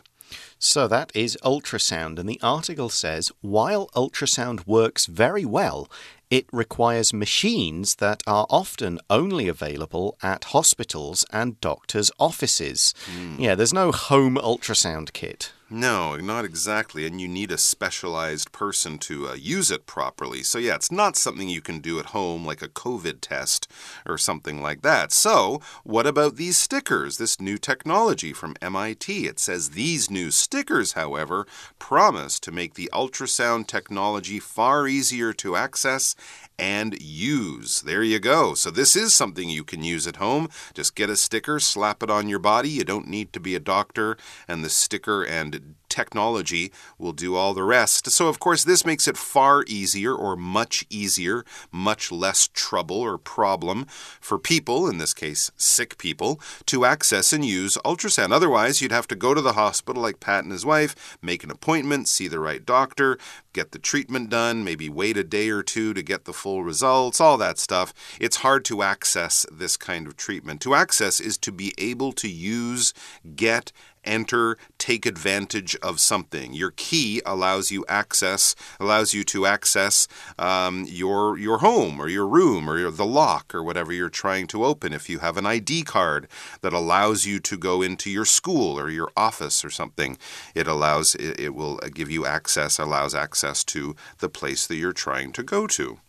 So 0.59 0.87
that 0.87 1.11
is 1.15 1.37
ultrasound, 1.43 2.19
and 2.19 2.27
the 2.27 2.39
article 2.41 2.89
says 2.89 3.31
while 3.41 3.87
ultrasound 3.95 4.67
works 4.67 5.05
very 5.07 5.45
well, 5.45 5.87
it 6.29 6.45
requires 6.51 7.13
machines 7.13 7.95
that 7.95 8.23
are 8.27 8.45
often 8.49 8.99
only 9.09 9.47
available 9.47 10.17
at 10.21 10.51
hospitals 10.53 11.25
and 11.31 11.59
doctors' 11.61 12.11
offices. 12.17 12.93
Mm. 13.07 13.39
Yeah, 13.39 13.55
there's 13.55 13.73
no 13.73 13.91
home 13.91 14.35
ultrasound 14.35 15.11
kit. 15.13 15.53
No, 15.73 16.17
not 16.17 16.43
exactly. 16.43 17.05
And 17.05 17.21
you 17.21 17.29
need 17.29 17.49
a 17.49 17.57
specialized 17.57 18.51
person 18.51 18.97
to 18.99 19.29
uh, 19.29 19.33
use 19.35 19.71
it 19.71 19.85
properly. 19.85 20.43
So, 20.43 20.57
yeah, 20.57 20.75
it's 20.75 20.91
not 20.91 21.15
something 21.15 21.47
you 21.47 21.61
can 21.61 21.79
do 21.79 21.97
at 21.97 22.07
home 22.07 22.45
like 22.45 22.61
a 22.61 22.67
COVID 22.67 23.19
test 23.21 23.71
or 24.05 24.17
something 24.17 24.61
like 24.61 24.81
that. 24.81 25.13
So, 25.13 25.61
what 25.85 26.05
about 26.05 26.35
these 26.35 26.57
stickers, 26.57 27.17
this 27.17 27.39
new 27.39 27.57
technology 27.57 28.33
from 28.33 28.57
MIT? 28.61 29.27
It 29.27 29.39
says 29.39 29.69
these 29.69 30.11
new 30.11 30.29
stickers, 30.29 30.91
however, 30.91 31.47
promise 31.79 32.37
to 32.41 32.51
make 32.51 32.73
the 32.73 32.89
ultrasound 32.91 33.67
technology 33.67 34.39
far 34.39 34.89
easier 34.89 35.31
to 35.31 35.55
access 35.55 36.17
and 36.59 37.01
use. 37.01 37.79
There 37.81 38.03
you 38.03 38.19
go. 38.19 38.55
So, 38.55 38.71
this 38.71 38.97
is 38.97 39.13
something 39.13 39.49
you 39.49 39.63
can 39.63 39.85
use 39.85 40.05
at 40.05 40.17
home. 40.17 40.49
Just 40.73 40.95
get 40.95 41.09
a 41.09 41.15
sticker, 41.15 41.61
slap 41.61 42.03
it 42.03 42.09
on 42.09 42.27
your 42.27 42.39
body. 42.39 42.67
You 42.67 42.83
don't 42.83 43.07
need 43.07 43.31
to 43.31 43.39
be 43.39 43.55
a 43.55 43.59
doctor, 43.61 44.17
and 44.49 44.65
the 44.65 44.69
sticker 44.69 45.23
and 45.23 45.60
technology 45.91 46.71
will 46.97 47.11
do 47.11 47.35
all 47.35 47.53
the 47.53 47.63
rest. 47.63 48.09
So, 48.09 48.27
of 48.27 48.39
course, 48.39 48.63
this 48.63 48.85
makes 48.85 49.07
it 49.07 49.17
far 49.17 49.63
easier 49.67 50.15
or 50.15 50.35
much 50.35 50.85
easier, 50.89 51.43
much 51.71 52.11
less 52.11 52.47
trouble 52.47 52.95
or 52.95 53.17
problem 53.17 53.85
for 54.19 54.39
people, 54.39 54.87
in 54.87 54.97
this 54.97 55.13
case, 55.13 55.51
sick 55.57 55.97
people, 55.97 56.39
to 56.67 56.85
access 56.85 57.33
and 57.33 57.45
use 57.45 57.77
ultrasound. 57.83 58.31
Otherwise, 58.31 58.81
you'd 58.81 58.91
have 58.91 59.07
to 59.07 59.15
go 59.15 59.33
to 59.33 59.41
the 59.41 59.53
hospital 59.53 60.01
like 60.01 60.21
Pat 60.21 60.43
and 60.43 60.53
his 60.53 60.65
wife, 60.65 61.17
make 61.21 61.43
an 61.43 61.51
appointment, 61.51 62.07
see 62.07 62.27
the 62.29 62.39
right 62.39 62.65
doctor, 62.65 63.17
get 63.53 63.71
the 63.71 63.79
treatment 63.79 64.29
done, 64.29 64.63
maybe 64.63 64.89
wait 64.89 65.17
a 65.17 65.23
day 65.23 65.49
or 65.49 65.61
two 65.61 65.93
to 65.93 66.01
get 66.01 66.23
the 66.23 66.33
full 66.33 66.63
results, 66.63 67.19
all 67.19 67.37
that 67.37 67.59
stuff. 67.59 67.93
It's 68.19 68.37
hard 68.37 68.63
to 68.65 68.81
access 68.81 69.45
this 69.51 69.75
kind 69.75 70.07
of 70.07 70.15
treatment. 70.15 70.61
To 70.61 70.73
access 70.73 71.19
is 71.19 71.37
to 71.39 71.51
be 71.51 71.73
able 71.77 72.13
to 72.13 72.29
use, 72.29 72.93
get, 73.35 73.73
enter, 74.03 74.57
take 74.77 75.05
advantage 75.05 75.75
of 75.77 75.99
something. 75.99 76.53
Your 76.53 76.71
key 76.71 77.21
allows 77.25 77.71
you 77.71 77.85
access, 77.87 78.55
allows 78.79 79.13
you 79.13 79.23
to 79.25 79.45
access 79.45 80.07
um, 80.37 80.85
your 80.87 81.37
your 81.37 81.59
home 81.59 81.99
or 81.99 82.07
your 82.07 82.27
room 82.27 82.69
or 82.69 82.77
your, 82.77 82.91
the 82.91 83.05
lock 83.05 83.53
or 83.53 83.63
whatever 83.63 83.93
you're 83.93 84.09
trying 84.09 84.47
to 84.47 84.65
open. 84.65 84.93
If 84.93 85.09
you 85.09 85.19
have 85.19 85.37
an 85.37 85.45
ID 85.45 85.83
card 85.83 86.27
that 86.61 86.73
allows 86.73 87.25
you 87.25 87.39
to 87.39 87.57
go 87.57 87.81
into 87.81 88.09
your 88.09 88.25
school 88.25 88.79
or 88.79 88.89
your 88.89 89.11
office 89.15 89.63
or 89.63 89.69
something, 89.69 90.17
it 90.55 90.67
allows 90.67 91.15
it, 91.15 91.39
it 91.39 91.55
will 91.55 91.77
give 91.93 92.09
you 92.09 92.25
access, 92.25 92.79
allows 92.79 93.15
access 93.15 93.63
to 93.65 93.95
the 94.19 94.29
place 94.29 94.67
that 94.67 94.75
you're 94.75 94.93
trying 94.93 95.31
to 95.33 95.43
go 95.43 95.67
to. 95.67 95.99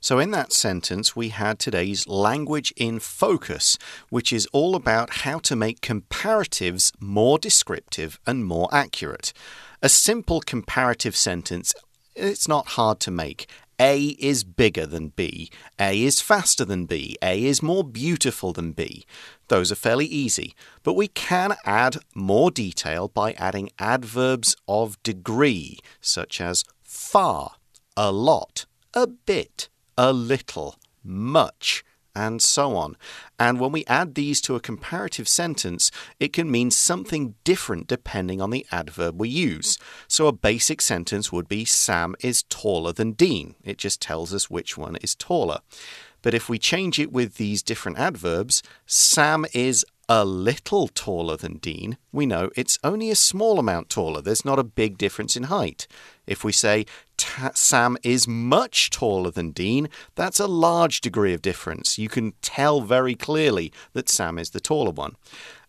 So, 0.00 0.18
in 0.18 0.30
that 0.32 0.52
sentence, 0.52 1.14
we 1.14 1.28
had 1.30 1.58
today's 1.58 2.06
language 2.06 2.72
in 2.76 2.98
focus, 2.98 3.78
which 4.08 4.32
is 4.32 4.48
all 4.52 4.74
about 4.74 5.10
how 5.10 5.38
to 5.40 5.56
make 5.56 5.80
comparatives 5.80 6.92
more 7.00 7.38
descriptive 7.38 8.18
and 8.26 8.44
more 8.44 8.68
accurate. 8.72 9.32
A 9.82 9.88
simple 9.88 10.40
comparative 10.40 11.16
sentence, 11.16 11.72
it's 12.14 12.48
not 12.48 12.68
hard 12.68 13.00
to 13.00 13.10
make. 13.10 13.48
A 13.80 14.16
is 14.18 14.42
bigger 14.42 14.86
than 14.86 15.08
B. 15.10 15.50
A 15.78 16.02
is 16.02 16.20
faster 16.20 16.64
than 16.64 16.86
B. 16.86 17.16
A 17.22 17.44
is 17.44 17.62
more 17.62 17.84
beautiful 17.84 18.52
than 18.52 18.72
B. 18.72 19.06
Those 19.46 19.70
are 19.70 19.76
fairly 19.76 20.06
easy, 20.06 20.56
but 20.82 20.94
we 20.94 21.06
can 21.06 21.54
add 21.64 21.98
more 22.12 22.50
detail 22.50 23.06
by 23.06 23.32
adding 23.34 23.70
adverbs 23.78 24.56
of 24.66 25.00
degree, 25.04 25.78
such 26.00 26.40
as 26.40 26.64
far, 26.82 27.52
a 27.96 28.10
lot, 28.10 28.66
a 28.94 29.06
bit, 29.06 29.68
a 29.96 30.12
little, 30.12 30.76
much, 31.04 31.84
and 32.14 32.42
so 32.42 32.74
on. 32.76 32.96
And 33.38 33.60
when 33.60 33.70
we 33.70 33.84
add 33.86 34.14
these 34.14 34.40
to 34.42 34.56
a 34.56 34.60
comparative 34.60 35.28
sentence, 35.28 35.90
it 36.18 36.32
can 36.32 36.50
mean 36.50 36.70
something 36.70 37.34
different 37.44 37.86
depending 37.86 38.40
on 38.40 38.50
the 38.50 38.66
adverb 38.72 39.20
we 39.20 39.28
use. 39.28 39.78
So 40.08 40.26
a 40.26 40.32
basic 40.32 40.80
sentence 40.80 41.30
would 41.30 41.48
be 41.48 41.64
Sam 41.64 42.16
is 42.20 42.42
taller 42.44 42.92
than 42.92 43.12
Dean. 43.12 43.54
It 43.62 43.78
just 43.78 44.00
tells 44.02 44.34
us 44.34 44.50
which 44.50 44.76
one 44.76 44.96
is 44.96 45.14
taller. 45.14 45.60
But 46.20 46.34
if 46.34 46.48
we 46.48 46.58
change 46.58 46.98
it 46.98 47.12
with 47.12 47.36
these 47.36 47.62
different 47.62 47.98
adverbs, 47.98 48.62
Sam 48.86 49.46
is 49.54 49.84
a 50.08 50.24
little 50.24 50.88
taller 50.88 51.36
than 51.36 51.58
Dean, 51.58 51.98
we 52.12 52.24
know 52.24 52.50
it's 52.56 52.78
only 52.82 53.10
a 53.10 53.14
small 53.14 53.58
amount 53.58 53.90
taller. 53.90 54.22
There's 54.22 54.44
not 54.44 54.58
a 54.58 54.64
big 54.64 54.96
difference 54.96 55.36
in 55.36 55.44
height. 55.44 55.86
If 56.26 56.42
we 56.42 56.52
say 56.52 56.86
Sam 57.54 57.96
is 58.02 58.28
much 58.28 58.90
taller 58.90 59.30
than 59.30 59.50
Dean, 59.50 59.88
that's 60.14 60.40
a 60.40 60.46
large 60.46 61.00
degree 61.00 61.34
of 61.34 61.42
difference. 61.42 61.98
You 61.98 62.08
can 62.08 62.32
tell 62.42 62.80
very 62.80 63.14
clearly 63.14 63.72
that 63.92 64.08
Sam 64.08 64.38
is 64.38 64.50
the 64.50 64.60
taller 64.60 64.90
one. 64.90 65.16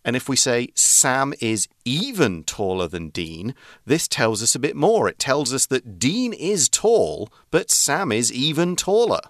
And 0.04 0.16
if 0.16 0.28
we 0.28 0.36
say 0.36 0.68
Sam 0.74 1.34
is 1.40 1.68
even 1.84 2.44
taller 2.44 2.88
than 2.88 3.10
Dean, 3.10 3.54
this 3.84 4.08
tells 4.08 4.42
us 4.42 4.54
a 4.54 4.60
bit 4.60 4.74
more. 4.74 5.08
It 5.08 5.18
tells 5.18 5.52
us 5.52 5.66
that 5.66 5.98
Dean 5.98 6.32
is 6.32 6.68
tall, 6.68 7.30
but 7.50 7.70
Sam 7.70 8.10
is 8.10 8.32
even 8.32 8.76
taller. 8.76 9.20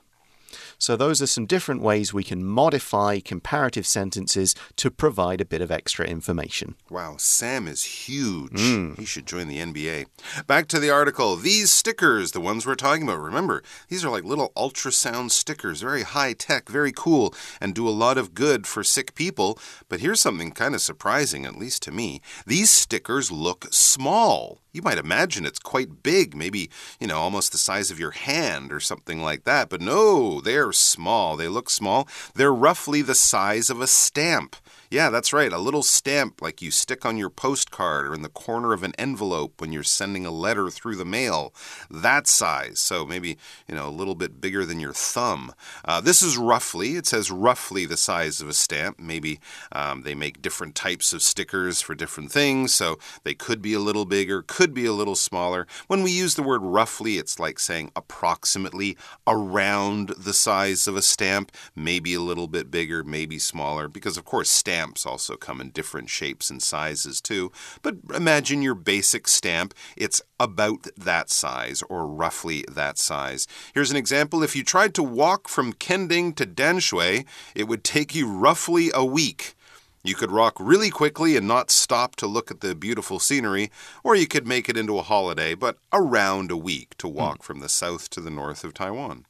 So, 0.81 0.97
those 0.97 1.21
are 1.21 1.27
some 1.27 1.45
different 1.45 1.83
ways 1.83 2.15
we 2.15 2.25
can 2.25 2.43
modify 2.43 3.21
comparative 3.21 3.87
sentences 3.87 4.55
to 4.77 4.91
provide 4.91 5.43
a 5.43 5.45
bit 5.45 5.61
of 5.61 5.71
extra 5.71 6.07
information. 6.07 6.75
Wow, 6.89 7.17
Sam 7.19 7.69
is 7.69 7.83
huge. 7.83 8.53
Mm. 8.53 8.99
He 8.99 9.05
should 9.05 9.27
join 9.27 9.47
the 9.47 9.59
NBA. 9.59 10.07
Back 10.47 10.69
to 10.69 10.81
the 10.81 10.89
article. 10.89 11.37
These 11.37 11.71
stickers, 11.71 12.33
the 12.33 12.41
ones 12.41 12.67
we're 12.67 12.77
talking 12.77 13.03
about, 13.03 13.21
remember, 13.21 13.63
these 13.89 14.07
are 14.07 14.11
like 14.11 14.25
little 14.25 14.53
ultrasound 14.57 15.33
stickers, 15.33 15.83
very 15.83 16.03
high 16.03 16.33
tech, 16.33 16.71
very 16.71 16.93
cool, 16.93 17.35
and 17.61 17.75
do 17.75 17.87
a 17.87 17.91
lot 17.91 18.17
of 18.17 18.33
good 18.33 18.67
for 18.67 18.83
sick 18.83 19.15
people. 19.15 19.59
But 19.91 20.01
here's 20.01 20.23
something 20.23 20.51
kind 20.51 20.75
of 20.75 20.81
surprising, 20.81 21.45
at 21.45 21.59
least 21.59 21.83
to 21.83 21.93
me. 21.93 22.23
These 22.47 22.71
stickers 22.71 23.31
look 23.31 23.67
small. 23.71 24.63
You 24.73 24.83
might 24.83 24.99
imagine 24.99 25.45
it's 25.45 25.59
quite 25.59 26.03
big, 26.03 26.37
maybe, 26.37 26.71
you 27.01 27.07
know, 27.07 27.19
almost 27.19 27.53
the 27.53 27.59
size 27.59 27.91
of 27.91 27.99
your 27.99 28.13
hand 28.13 28.73
or 28.73 28.81
something 28.81 29.21
like 29.21 29.45
that. 29.45 29.69
But 29.69 29.81
no, 29.81 30.41
they're 30.41 30.73
small. 30.73 31.37
They 31.37 31.49
look 31.49 31.69
small. 31.69 32.07
They're 32.35 32.55
roughly 32.55 33.03
the 33.03 33.15
size 33.15 33.69
of 33.71 33.81
a 33.81 33.87
stamp. 33.87 34.57
Yeah, 34.93 35.09
that's 35.09 35.33
right. 35.33 35.53
A 35.53 35.59
little 35.59 35.85
stamp 35.85 36.43
like 36.43 36.61
you 36.61 36.73
stick 36.73 37.07
on 37.07 37.17
your 37.17 37.31
postcard 37.31 38.09
or 38.09 38.15
in 38.15 38.23
the 38.23 38.29
corner 38.29 38.73
of 38.73 38.83
an 38.83 38.93
envelope 38.99 39.61
when 39.61 39.73
you're 39.73 39.85
sending 39.85 40.27
a 40.27 40.33
letter 40.33 40.69
through 40.69 40.97
the 40.97 41.05
mail. 41.05 41.55
That 41.89 42.27
size. 42.27 42.81
So 42.81 43.07
maybe, 43.07 43.39
you 43.69 43.77
know, 43.77 43.87
a 43.87 43.89
little 43.89 44.17
bit 44.17 44.41
bigger 44.41 44.67
than 44.67 44.81
your 44.81 44.93
thumb. 44.93 45.55
Uh, 45.85 46.01
this 46.01 46.23
is 46.23 46.37
roughly, 46.37 46.97
it 46.97 47.07
says 47.07 47.31
roughly 47.31 47.87
the 47.87 47.97
size 47.97 48.41
of 48.41 48.49
a 48.49 48.53
stamp. 48.53 48.99
Maybe 48.99 49.39
um, 49.71 50.03
they 50.03 50.17
make 50.17 50.43
different 50.43 50.75
types 50.75 51.13
of 51.13 51.23
stickers 51.23 51.81
for 51.81 51.95
different 51.95 52.33
things. 52.33 52.75
So 52.75 52.99
they 53.23 53.35
could 53.35 53.63
be 53.63 53.75
a 53.75 53.79
little 53.79 54.07
bigger, 54.07 54.43
could 54.43 54.75
be 54.75 54.87
a 54.87 54.93
little 54.93 55.15
smaller. 55.15 55.69
When 55.87 56.03
we 56.03 56.11
use 56.11 56.35
the 56.35 56.43
word 56.43 56.63
roughly, 56.63 57.17
it's 57.17 57.39
like 57.39 57.61
saying 57.61 57.93
approximately 57.95 58.97
around 59.25 60.15
the 60.19 60.35
size 60.35 60.89
of 60.89 60.97
a 60.97 61.03
stamp, 61.03 61.53
maybe 61.77 62.13
a 62.15 62.21
little 62.21 62.49
bit 62.49 62.73
bigger, 62.73 63.05
maybe 63.05 63.39
smaller, 63.39 63.87
because 63.87 64.17
of 64.17 64.25
course, 64.25 64.51
stamp 64.51 64.80
stamps 64.81 65.05
also 65.05 65.37
come 65.37 65.61
in 65.61 65.69
different 65.71 66.09
shapes 66.09 66.49
and 66.49 66.63
sizes 66.63 67.21
too. 67.21 67.53
But 67.83 67.97
imagine 68.15 68.63
your 68.63 68.75
basic 68.75 69.29
stamp, 69.29 69.75
it's 69.95 70.23
about 70.39 70.87
that 70.97 71.29
size 71.29 71.83
or 71.91 72.07
roughly 72.07 72.65
that 72.67 72.97
size. 72.97 73.47
Here's 73.75 73.91
an 73.91 73.99
example 73.99 74.43
if 74.43 74.57
you 74.57 74.65
tried 74.65 74.95
to 74.95 75.03
walk 75.03 75.49
from 75.49 75.75
Kending 75.75 76.33
to 76.33 76.47
Danshui, 76.47 77.27
it 77.55 77.69
would 77.69 77.85
take 77.85 78.15
you 78.15 78.27
roughly 78.27 78.91
a 78.95 79.05
week. 79.05 79.55
You 80.03 80.15
could 80.15 80.31
walk 80.31 80.57
really 80.59 80.89
quickly 80.89 81.37
and 81.37 81.47
not 81.47 81.71
stop 81.71 82.17
to 82.17 82.27
look 82.27 82.51
at 82.51 82.63
the 82.63 82.75
beautiful 82.75 83.19
scenery, 83.19 83.71
or 84.03 84.17
you 84.17 84.27
could 84.27 84.47
make 84.47 84.71
it 84.71 84.79
into 84.79 84.99
a 84.99 85.03
holiday, 85.03 85.55
but 85.55 85.77
around 85.93 86.51
a 86.51 86.57
week 86.57 86.97
to 86.97 87.07
walk 87.07 87.41
mm. 87.41 87.43
from 87.43 87.61
the 87.61 87.69
south 87.69 88.09
to 88.11 88.23
the 88.23 88.31
north 88.31 88.65
of 88.65 88.73
Taiwan. 88.73 89.27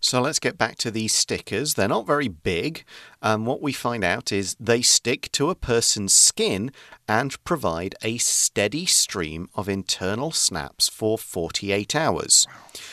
So 0.00 0.20
let's 0.20 0.38
get 0.38 0.58
back 0.58 0.76
to 0.78 0.90
these 0.90 1.14
stickers. 1.14 1.74
They're 1.74 1.88
not 1.88 2.06
very 2.06 2.28
big. 2.28 2.84
Um, 3.22 3.44
what 3.46 3.62
we 3.62 3.72
find 3.72 4.04
out 4.04 4.32
is 4.32 4.56
they 4.60 4.82
stick 4.82 5.30
to 5.32 5.50
a 5.50 5.54
person's 5.54 6.14
skin 6.14 6.70
and 7.08 7.42
provide 7.44 7.94
a 8.02 8.18
steady 8.18 8.86
stream 8.86 9.48
of 9.54 9.68
internal 9.68 10.32
snaps 10.32 10.88
for 10.88 11.16
48 11.16 11.94
hours. 11.94 12.46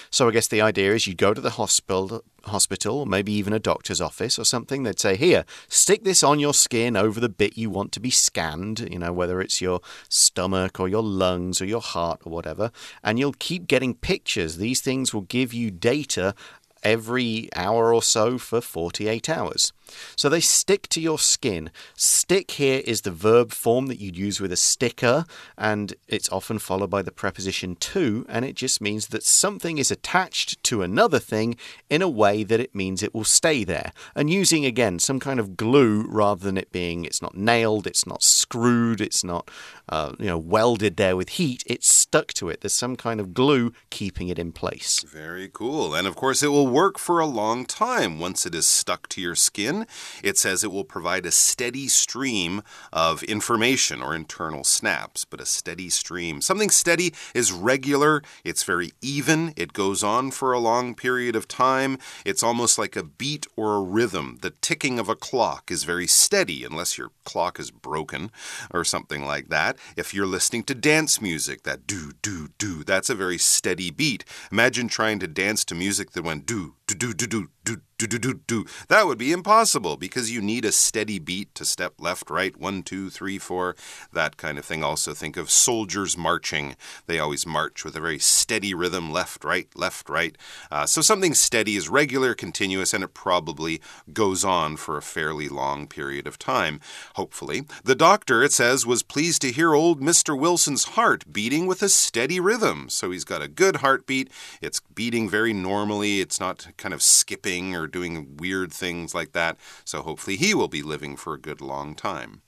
So 0.10 0.28
I 0.28 0.32
guess 0.32 0.48
the 0.48 0.62
idea 0.62 0.94
is 0.94 1.08
you 1.08 1.16
go 1.16 1.34
to 1.34 1.42
the 1.42 1.52
hospital, 1.52 2.24
hospital, 2.46 3.06
maybe 3.06 3.34
even 3.34 3.54
a 3.54 3.60
doctor's 3.60 4.00
office 4.00 4.38
or 4.38 4.46
something. 4.46 4.84
They'd 4.84 5.00
say, 5.00 5.16
"Here, 5.16 5.46
stick 5.68 6.04
this 6.04 6.24
on 6.24 6.40
your 6.40 6.54
skin 6.54 6.96
over 6.96 7.20
the 7.20 7.30
bit 7.30 7.58
you 7.58 7.70
want 7.70 7.92
to 7.94 8.00
be 8.00 8.12
scanned. 8.12 8.88
You 8.92 9.00
know, 9.00 9.12
whether 9.12 9.42
it's 9.42 9.62
your 9.62 9.82
stomach 10.10 10.80
or 10.80 10.88
your 10.88 11.04
lungs 11.04 11.62
or 11.62 11.66
your 11.66 11.82
heart 11.82 12.22
or 12.25 12.32
whatever, 12.32 12.72
and 13.04 13.18
you'll 13.18 13.34
keep 13.34 13.68
getting 13.68 13.96
pictures. 13.96 14.58
These 14.58 14.82
things 14.82 15.13
will 15.13 15.22
give 15.22 15.54
you 15.54 15.72
data 15.72 16.36
every 16.84 17.50
hour 17.56 17.94
or 17.94 18.04
so 18.04 18.38
for 18.38 18.62
48 18.62 19.30
hours. 19.30 19.74
So 20.16 20.30
they 20.30 20.40
stick 20.40 20.88
to 20.90 21.02
your 21.02 21.20
skin. 21.20 21.72
Stick 21.96 22.52
here 22.52 22.82
is 22.86 23.02
the 23.02 23.12
verb 23.12 23.52
form 23.52 23.88
that 23.88 24.00
you'd 24.00 24.18
use 24.18 24.40
with 24.40 24.52
a 24.52 24.58
sticker, 24.58 25.25
and 25.58 25.94
it's 26.08 26.32
often 26.32 26.60
followed 26.60 26.90
by 26.90 27.02
the 27.02 27.12
preposition 27.12 27.75
to, 27.75 28.25
and 28.30 28.46
it 28.46 28.56
just 28.56 28.82
means 28.82 29.08
that 29.08 29.24
something 29.24 29.78
is 29.78 29.92
attached 29.92 30.63
to 30.63 30.82
another 30.82 31.20
thing 31.20 31.56
in 31.90 32.02
a 32.02 32.10
way 32.10 32.44
that 32.44 32.60
it 32.60 32.74
means 32.74 33.04
it 33.04 33.13
will 33.13 33.24
stay 33.24 33.63
there. 33.63 33.92
And 34.16 34.30
using 34.30 34.66
again 34.66 35.00
some 35.00 35.20
kind 35.20 35.40
of 35.40 35.58
glue 35.58 36.06
rather 36.08 36.44
than 36.44 36.58
it 36.58 36.72
being, 36.72 37.06
it's 37.06 37.22
not 37.22 37.36
nailed, 37.36 37.88
it's 37.88 38.08
not 38.08 38.24
screwed, 38.24 39.02
it's 39.02 39.24
not 39.24 39.50
uh, 39.90 40.13
you 40.20 40.28
know 40.28 40.38
welded 40.38 40.98
there 40.98 41.16
with 41.16 41.30
heat, 41.30 41.63
it's 41.68 41.94
stuck 41.94 42.34
to 42.34 42.50
it. 42.50 42.62
There's 42.62 42.74
some 42.74 42.96
kind 42.96 43.20
of 43.20 43.34
glue 43.34 43.74
keeping 43.90 44.30
it 44.30 44.40
in 44.40 44.52
place. 44.52 45.04
Very 45.04 45.50
cool. 45.50 45.94
And 45.94 46.08
of 46.08 46.16
course, 46.16 46.42
it 46.44 46.50
will 46.50 46.68
work 46.74 46.98
for 46.98 47.20
a 47.20 47.25
long 47.25 47.65
time 47.65 48.20
once 48.20 48.46
it 48.46 48.56
is 48.56 48.68
stuck 48.68 49.08
to 49.10 49.22
your 49.22 49.36
skin. 49.36 49.86
It 50.24 50.38
says 50.38 50.63
it 50.63 50.72
will 50.72 50.84
provide 50.84 51.25
a 51.25 51.32
steady 51.32 51.88
stream 51.88 52.63
of 52.92 53.22
information 53.24 54.01
or 54.01 54.15
internal 54.15 54.63
snaps, 54.63 55.24
but 55.24 55.39
a 55.39 55.46
steady 55.46 55.89
stream. 55.89 56.42
Something 56.42 56.72
steady 56.72 57.13
is 57.36 57.51
regular, 57.51 58.24
it's 58.44 58.63
very 58.63 58.92
even, 59.01 59.53
it 59.56 59.74
goes 59.74 60.03
on 60.03 60.32
for 60.32 60.51
a 60.51 60.60
long 60.60 60.96
period 60.96 61.36
of 61.36 61.48
time. 61.48 62.00
It's 62.25 62.42
almost 62.42 62.80
like 62.80 62.96
a 62.96 63.03
beat 63.03 63.46
or 63.56 63.75
a 63.75 63.82
rhythm. 63.82 64.39
The 64.42 64.53
ticking 64.62 64.98
of 64.98 65.10
a 65.10 65.15
clock 65.15 65.70
is 65.70 65.84
very 65.84 66.08
steady, 66.08 66.63
unless 66.63 66.98
your 66.98 67.12
clock 67.24 67.60
is 67.60 67.70
broken 67.70 68.32
or 68.72 68.84
something 68.84 69.25
like 69.25 69.50
that. 69.50 69.77
If 69.96 70.13
you're 70.13 70.25
listening 70.25 70.63
to 70.63 70.75
dance 70.75 71.22
music, 71.22 71.63
that 71.63 71.86
do, 71.86 72.12
do, 72.22 72.50
do, 72.58 72.84
that's 72.84 73.10
a 73.10 73.15
very 73.15 73.38
steady 73.38 73.92
beat. 73.92 74.25
Imagine 74.51 74.88
trying 74.88 75.20
to 75.20 75.27
dance 75.27 75.63
to 75.65 75.75
music 75.75 76.12
that 76.12 76.24
went 76.24 76.46
do, 76.46 76.62
you 76.63 76.83
do, 76.88 76.96
do, 76.96 77.13
do, 77.13 77.28
do, 77.28 77.48
do, 77.63 77.82
do, 77.98 78.08
do, 78.08 78.20
do, 78.20 78.42
do. 78.46 78.66
That 78.90 79.06
would 79.06 79.18
be 79.18 79.32
impossible 79.32 79.96
because 79.96 80.32
you 80.32 80.42
need 80.42 80.66
a 80.66 80.72
steady 80.72 81.20
beat 81.20 81.56
to 81.56 81.63
step 81.63 81.94
left, 82.00 82.30
right, 82.30 82.56
one, 82.58 82.84
two, 82.84 83.10
three, 83.10 83.38
four, 83.38 83.75
that 84.12 84.36
kind 84.36 84.58
of 84.58 84.66
thing. 84.66 84.84
Also, 84.84 85.13
think 85.13 85.38
of 85.38 85.50
soldiers 85.50 86.18
marching. 86.18 86.75
They 87.08 87.20
always 87.20 87.46
march 87.46 87.86
with 87.86 87.96
a 87.96 88.02
very 88.02 88.20
steady 88.20 88.74
rhythm 88.74 89.12
left, 89.12 89.46
right, 89.46 89.68
left, 89.75 90.10
right. 90.10 90.38
Uh, 90.70 90.86
so 90.86 91.02
something 91.02 91.34
steady 91.34 91.75
is 91.75 91.88
regular, 91.88 92.34
continuous, 92.34 92.94
and 92.94 93.04
it 93.04 93.13
probably 93.13 93.82
goes 94.12 94.44
on 94.44 94.75
for 94.75 94.98
a 94.98 95.02
fairly 95.02 95.48
long 95.48 95.88
period 95.88 96.28
of 96.28 96.38
time, 96.38 96.82
hopefully. 97.16 97.63
The 97.86 97.96
doctor, 97.96 98.44
it 98.44 98.52
says, 98.52 98.86
was 98.86 99.04
pleased 99.04 99.42
to 99.44 99.52
hear 99.52 99.74
old 99.74 100.02
Mr. 100.02 100.38
Wilson's 100.38 100.84
heart 100.84 101.32
beating 101.32 101.68
with 101.68 101.82
a 101.82 101.90
steady 101.90 102.40
rhythm. 102.40 102.90
So 102.90 103.12
he's 103.12 103.24
got 103.24 103.42
a 103.42 103.48
good 103.48 103.78
heartbeat. 103.78 104.30
It's 104.62 104.82
beating 104.94 105.30
very 105.30 105.54
normally. 105.54 106.20
It's 106.20 106.40
not 106.40 106.73
kind 106.77 106.94
of 106.94 107.01
skipping 107.01 107.75
or 107.75 107.88
doing 107.88 108.38
weird 108.38 108.72
things 108.72 109.13
like 109.13 109.34
that. 109.34 109.58
So 109.86 110.01
hopefully 110.01 110.38
he 110.38 110.53
will 110.53 110.68
be 110.68 110.82
living 110.82 111.15
for 111.15 111.34
a 111.34 111.39
good 111.39 111.62
long 111.62 111.96
time. 111.96 112.42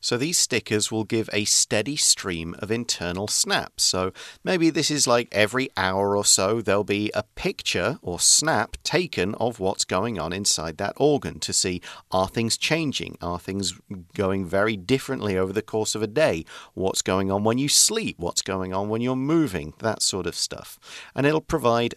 So 0.00 0.16
these 0.16 0.38
stickers 0.38 0.90
will 0.90 1.04
give 1.04 1.30
a 1.32 1.44
steady 1.44 1.96
stream 1.96 2.56
of 2.58 2.70
internal 2.70 3.28
snaps. 3.28 3.84
So 3.84 4.12
maybe 4.42 4.70
this 4.70 4.90
is 4.90 5.06
like 5.06 5.28
every 5.30 5.70
hour 5.76 6.16
or 6.16 6.24
so, 6.24 6.60
there'll 6.60 6.84
be 6.84 7.10
a 7.14 7.22
picture 7.22 7.98
or 8.02 8.18
snap 8.18 8.76
taken 8.82 9.34
of 9.36 9.60
what's 9.60 9.84
going 9.84 10.18
on 10.18 10.32
inside 10.32 10.78
that 10.78 10.94
organ 10.96 11.38
to 11.40 11.52
see 11.52 11.80
are 12.10 12.28
things 12.28 12.56
changing? 12.56 13.16
Are 13.22 13.38
things 13.38 13.78
going 14.14 14.44
very 14.44 14.76
differently 14.76 15.36
over 15.36 15.52
the 15.52 15.62
course 15.62 15.94
of 15.94 16.02
a 16.02 16.08
day? 16.08 16.44
What's 16.74 17.02
going 17.02 17.30
on 17.30 17.44
when 17.44 17.58
you 17.58 17.68
sleep? 17.68 18.16
What's 18.18 18.42
going 18.42 18.74
on 18.74 18.88
when 18.88 19.00
you're 19.00 19.16
moving? 19.16 19.74
That 19.78 20.02
sort 20.02 20.26
of 20.26 20.34
stuff. 20.34 20.78
And 21.14 21.26
it'll 21.26 21.40
provide 21.40 21.94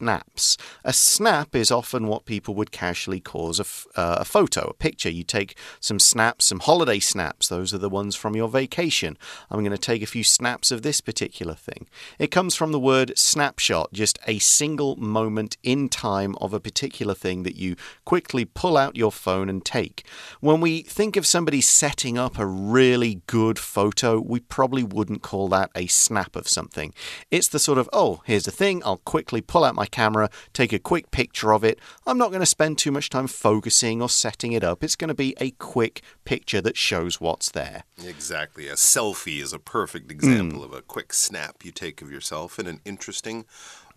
snaps. 0.00 0.56
A 0.82 0.94
snap 0.94 1.54
is 1.54 1.70
often 1.70 2.06
what 2.06 2.24
people 2.24 2.54
would 2.54 2.72
casually 2.72 3.20
call 3.20 3.50
a, 3.50 3.64
uh, 4.00 4.16
a 4.20 4.24
photo, 4.24 4.68
a 4.68 4.74
picture. 4.74 5.10
You 5.10 5.24
take 5.24 5.58
some 5.78 5.98
snaps, 5.98 6.46
some 6.46 6.60
holiday 6.60 7.00
snaps. 7.00 7.48
Those 7.48 7.74
are 7.74 7.78
the 7.78 7.90
ones 7.90 8.16
from 8.16 8.34
your 8.34 8.48
vacation. 8.48 9.18
I'm 9.50 9.60
going 9.60 9.72
to 9.72 9.78
take 9.78 10.02
a 10.02 10.06
few 10.06 10.24
snaps 10.24 10.70
of 10.70 10.80
this 10.80 11.02
particular 11.02 11.54
thing. 11.54 11.86
It 12.18 12.30
comes 12.30 12.54
from 12.54 12.72
the 12.72 12.80
word 12.80 13.12
snapshot, 13.18 13.92
just 13.92 14.18
a 14.26 14.38
single 14.38 14.96
moment 14.96 15.58
in 15.62 15.90
time 15.90 16.34
of 16.40 16.54
a 16.54 16.60
particular 16.60 17.14
thing 17.14 17.42
that 17.42 17.56
you 17.56 17.76
quickly 18.06 18.46
pull 18.46 18.78
out 18.78 18.96
your 18.96 19.12
phone 19.12 19.50
and 19.50 19.62
take. 19.62 20.06
When 20.40 20.62
we 20.62 20.80
think 20.80 21.16
of 21.16 21.26
somebody 21.26 21.60
setting 21.60 22.16
up 22.16 22.38
a 22.38 22.46
really 22.46 23.20
good 23.26 23.58
photo, 23.58 24.18
we 24.18 24.40
probably 24.40 24.82
wouldn't 24.82 25.20
call 25.20 25.48
that 25.48 25.70
a 25.74 25.88
snap 25.88 26.36
of 26.36 26.48
something. 26.48 26.94
It's 27.30 27.48
the 27.48 27.58
sort 27.58 27.76
of, 27.76 27.90
oh, 27.92 28.22
here's 28.24 28.44
the 28.44 28.50
thing, 28.50 28.82
I'll 28.84 28.98
quickly 28.98 29.42
pull 29.42 29.64
out 29.64 29.74
my 29.74 29.89
camera, 29.90 30.30
take 30.52 30.72
a 30.72 30.78
quick 30.78 31.10
picture 31.10 31.52
of 31.52 31.64
it. 31.64 31.78
I'm 32.06 32.18
not 32.18 32.30
going 32.30 32.40
to 32.40 32.46
spend 32.46 32.78
too 32.78 32.90
much 32.90 33.10
time 33.10 33.26
focusing 33.26 34.00
or 34.00 34.08
setting 34.08 34.52
it 34.52 34.64
up. 34.64 34.82
It's 34.82 34.96
going 34.96 35.08
to 35.08 35.14
be 35.14 35.34
a 35.40 35.50
quick 35.52 36.02
picture 36.24 36.60
that 36.60 36.76
shows 36.76 37.20
what's 37.20 37.50
there. 37.50 37.84
Exactly. 38.04 38.68
A 38.68 38.74
selfie 38.74 39.40
is 39.40 39.52
a 39.52 39.58
perfect 39.58 40.10
example 40.10 40.60
mm. 40.60 40.64
of 40.64 40.72
a 40.72 40.82
quick 40.82 41.12
snap 41.12 41.64
you 41.64 41.72
take 41.72 42.02
of 42.02 42.10
yourself 42.10 42.58
in 42.58 42.66
an 42.66 42.80
interesting 42.84 43.44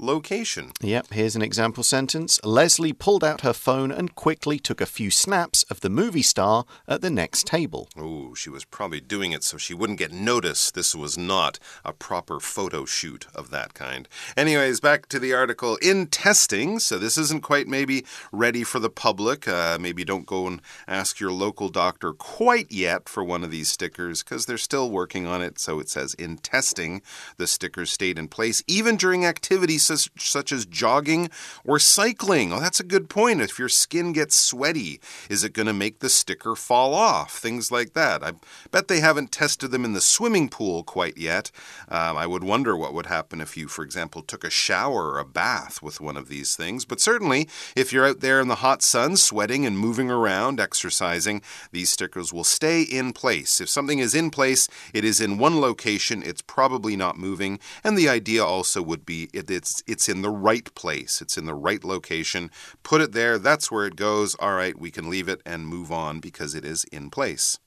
location. 0.04 0.72
Yep, 0.82 1.08
here's 1.12 1.36
an 1.36 1.42
example 1.42 1.84
sentence. 1.84 2.40
Leslie 2.44 2.94
pulled 2.94 3.24
out 3.24 3.42
her 3.42 3.54
phone 3.54 3.92
and 3.92 4.16
quickly 4.16 4.60
took 4.60 4.82
a 4.82 4.86
few 4.86 5.10
snaps 5.10 5.64
of 5.64 5.80
the 5.80 5.90
movie 5.90 6.22
star 6.22 6.66
at 6.88 7.02
the 7.02 7.10
next 7.10 7.48
table. 7.48 7.88
Oh, 7.98 8.34
she 8.34 8.50
was 8.50 8.66
probably 8.66 9.00
doing 9.00 9.32
it 9.32 9.44
so 9.44 9.58
she 9.58 9.74
wouldn't 9.74 10.00
get 10.00 10.12
noticed. 10.12 10.76
This 10.76 10.94
was 10.94 11.18
not 11.18 11.58
a 11.86 11.94
proper 11.94 12.40
photo 12.40 12.86
shoot 12.86 13.28
of 13.34 13.50
that 13.52 13.74
kind. 13.74 14.08
Anyways, 14.36 14.80
back 14.80 15.08
to 15.10 15.20
the 15.20 15.34
article. 15.34 15.78
In 15.82 16.08
testing, 16.08 16.80
so 16.80 17.00
this 17.00 17.18
isn't 17.18 17.44
quite 17.44 17.68
maybe 17.68 18.06
ready 18.32 18.64
for 18.64 18.80
the 18.80 18.90
public. 18.90 19.48
Uh, 19.48 19.78
maybe 19.80 20.04
don't 20.04 20.26
go 20.26 20.48
and 20.48 20.62
ask 20.88 21.20
your 21.20 21.32
local 21.32 21.70
doctor 21.70 22.14
quite 22.14 22.72
yet 22.72 23.08
for 23.08 23.24
one 23.24 23.44
of 23.44 23.52
these 23.52 23.70
stickers 23.70 24.24
because 24.24 24.46
they're 24.46 24.58
still 24.58 24.92
working 24.92 25.26
on 25.26 25.42
it. 25.42 25.60
So 25.60 25.80
it 25.80 25.90
says 25.90 26.14
in 26.16 26.38
testing, 26.38 27.02
the 27.38 27.48
stickers 27.48 27.92
stayed 27.92 28.20
in 28.20 28.28
place 28.28 28.64
even 28.68 28.98
during 28.98 29.26
activities 29.26 29.86
such, 29.96 30.52
as 30.52 30.66
jogging 30.66 31.30
or 31.66 31.80
cycling. 31.80 32.52
Oh, 32.52 32.60
that's 32.60 32.80
a 32.80 32.84
good 32.84 33.10
point. 33.10 33.42
If 33.42 33.60
your 33.60 33.70
skin 33.70 34.14
gets 34.14 34.36
sweaty, 34.36 35.00
is 35.30 35.44
it 35.44 35.54
going 35.54 35.68
to 35.68 35.74
make 35.74 36.00
the 36.00 36.10
sticker 36.10 36.56
fall 36.56 36.94
off? 36.94 37.38
Things 37.38 37.72
like 37.72 37.94
that. 37.94 38.24
I 38.24 38.34
bet 38.72 38.88
they 38.88 39.00
haven't 39.00 39.32
tested 39.32 39.72
them 39.72 39.86
in 39.86 39.94
the 39.94 40.02
swimming 40.02 40.50
pool 40.50 40.84
quite 40.84 41.18
yet. 41.18 41.52
Um, 41.90 42.18
I 42.18 42.28
would 42.28 42.44
wonder 42.44 42.76
what 42.76 42.94
would 42.94 43.08
happen 43.08 43.42
if 43.42 43.58
you, 43.58 43.68
for 43.68 43.84
example, 43.84 44.22
took 44.22 44.44
a 44.44 44.50
shower 44.50 45.12
or 45.12 45.20
a 45.20 45.26
bath 45.26 45.82
with 45.82 46.02
one 46.02 46.18
of 46.18 46.30
these 46.30 46.56
things. 46.56 46.86
But 46.86 47.00
certainly, 47.00 47.48
if 47.76 47.92
you're 47.92 48.08
out 48.08 48.20
there 48.20 48.40
in 48.40 48.48
the 48.48 48.56
hot 48.56 48.82
sun, 48.82 49.18
sweating 49.18 49.66
and 49.66 49.78
moving 49.78 50.10
around, 50.10 50.60
exercising, 50.60 51.42
these 51.72 51.90
stickers 51.90 52.32
will 52.34 52.44
stay 52.44 52.82
in 52.82 53.14
place. 53.14 53.60
If 53.60 53.70
something 53.70 54.00
is 54.00 54.16
in 54.16 54.30
place, 54.30 54.68
it 54.94 55.04
is 55.04 55.20
in 55.20 55.38
one 55.38 55.60
location, 55.60 56.24
it's 56.24 56.42
probably 56.42 56.96
not 56.96 57.18
moving. 57.18 57.60
And 57.84 57.98
the 57.98 58.10
idea 58.10 58.44
also 58.44 58.82
would 58.82 59.06
be 59.06 59.30
it, 59.34 59.50
it's 59.50 59.73
it's 59.88 60.10
in 60.10 60.22
the 60.22 60.30
right 60.30 60.74
place. 60.76 61.22
It's 61.22 61.38
in 61.38 61.46
the 61.46 61.56
right 61.56 61.84
location. 61.84 62.52
Put 62.84 63.02
it 63.02 63.14
there. 63.14 63.40
That's 63.40 63.72
where 63.72 63.88
it 63.88 63.96
goes. 63.96 64.36
All 64.36 64.54
right, 64.54 64.78
we 64.78 64.92
can 64.92 65.10
leave 65.10 65.30
it 65.30 65.42
and 65.46 65.66
move 65.66 65.92
on 65.92 66.20
because 66.20 66.54
it 66.54 66.66
is 66.66 66.84
in 66.86 67.10
place. 67.10 67.58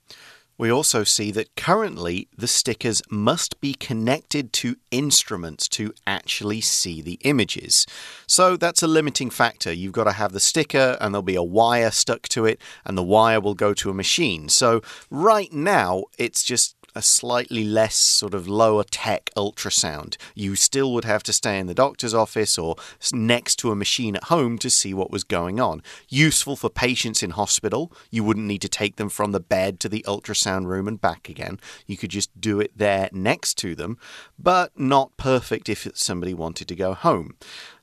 We 0.58 0.70
also 0.70 1.04
see 1.04 1.30
that 1.32 1.54
currently 1.54 2.28
the 2.36 2.48
stickers 2.48 3.02
must 3.10 3.60
be 3.60 3.74
connected 3.74 4.54
to 4.54 4.76
instruments 4.90 5.68
to 5.68 5.92
actually 6.06 6.62
see 6.62 7.02
the 7.02 7.18
images. 7.24 7.86
So 8.26 8.56
that's 8.56 8.82
a 8.82 8.86
limiting 8.86 9.28
factor. 9.28 9.70
You've 9.70 9.92
got 9.92 10.04
to 10.04 10.12
have 10.12 10.32
the 10.32 10.40
sticker 10.40 10.96
and 10.98 11.12
there'll 11.12 11.22
be 11.22 11.34
a 11.34 11.42
wire 11.42 11.90
stuck 11.90 12.22
to 12.28 12.46
it, 12.46 12.58
and 12.86 12.96
the 12.96 13.02
wire 13.02 13.40
will 13.40 13.54
go 13.54 13.74
to 13.74 13.90
a 13.90 13.94
machine. 13.94 14.48
So 14.48 14.80
right 15.10 15.52
now 15.52 16.04
it's 16.16 16.42
just 16.42 16.75
a 16.96 17.02
slightly 17.02 17.62
less 17.62 17.94
sort 17.94 18.32
of 18.32 18.48
lower 18.48 18.82
tech 18.82 19.30
ultrasound. 19.36 20.16
You 20.34 20.56
still 20.56 20.92
would 20.94 21.04
have 21.04 21.22
to 21.24 21.32
stay 21.32 21.58
in 21.58 21.66
the 21.66 21.74
doctor's 21.74 22.14
office 22.14 22.56
or 22.56 22.76
next 23.12 23.56
to 23.56 23.70
a 23.70 23.76
machine 23.76 24.16
at 24.16 24.24
home 24.24 24.56
to 24.58 24.70
see 24.70 24.94
what 24.94 25.10
was 25.10 25.22
going 25.22 25.60
on. 25.60 25.82
Useful 26.08 26.56
for 26.56 26.70
patients 26.70 27.22
in 27.22 27.30
hospital. 27.30 27.92
You 28.10 28.24
wouldn't 28.24 28.46
need 28.46 28.62
to 28.62 28.68
take 28.68 28.96
them 28.96 29.10
from 29.10 29.32
the 29.32 29.40
bed 29.40 29.78
to 29.80 29.90
the 29.90 30.04
ultrasound 30.08 30.66
room 30.66 30.88
and 30.88 30.98
back 30.98 31.28
again. 31.28 31.60
You 31.86 31.98
could 31.98 32.10
just 32.10 32.40
do 32.40 32.60
it 32.60 32.72
there 32.74 33.10
next 33.12 33.58
to 33.58 33.74
them, 33.74 33.98
but 34.38 34.78
not 34.78 35.16
perfect 35.18 35.68
if 35.68 35.86
somebody 35.94 36.32
wanted 36.32 36.66
to 36.68 36.74
go 36.74 36.94
home. 36.94 37.34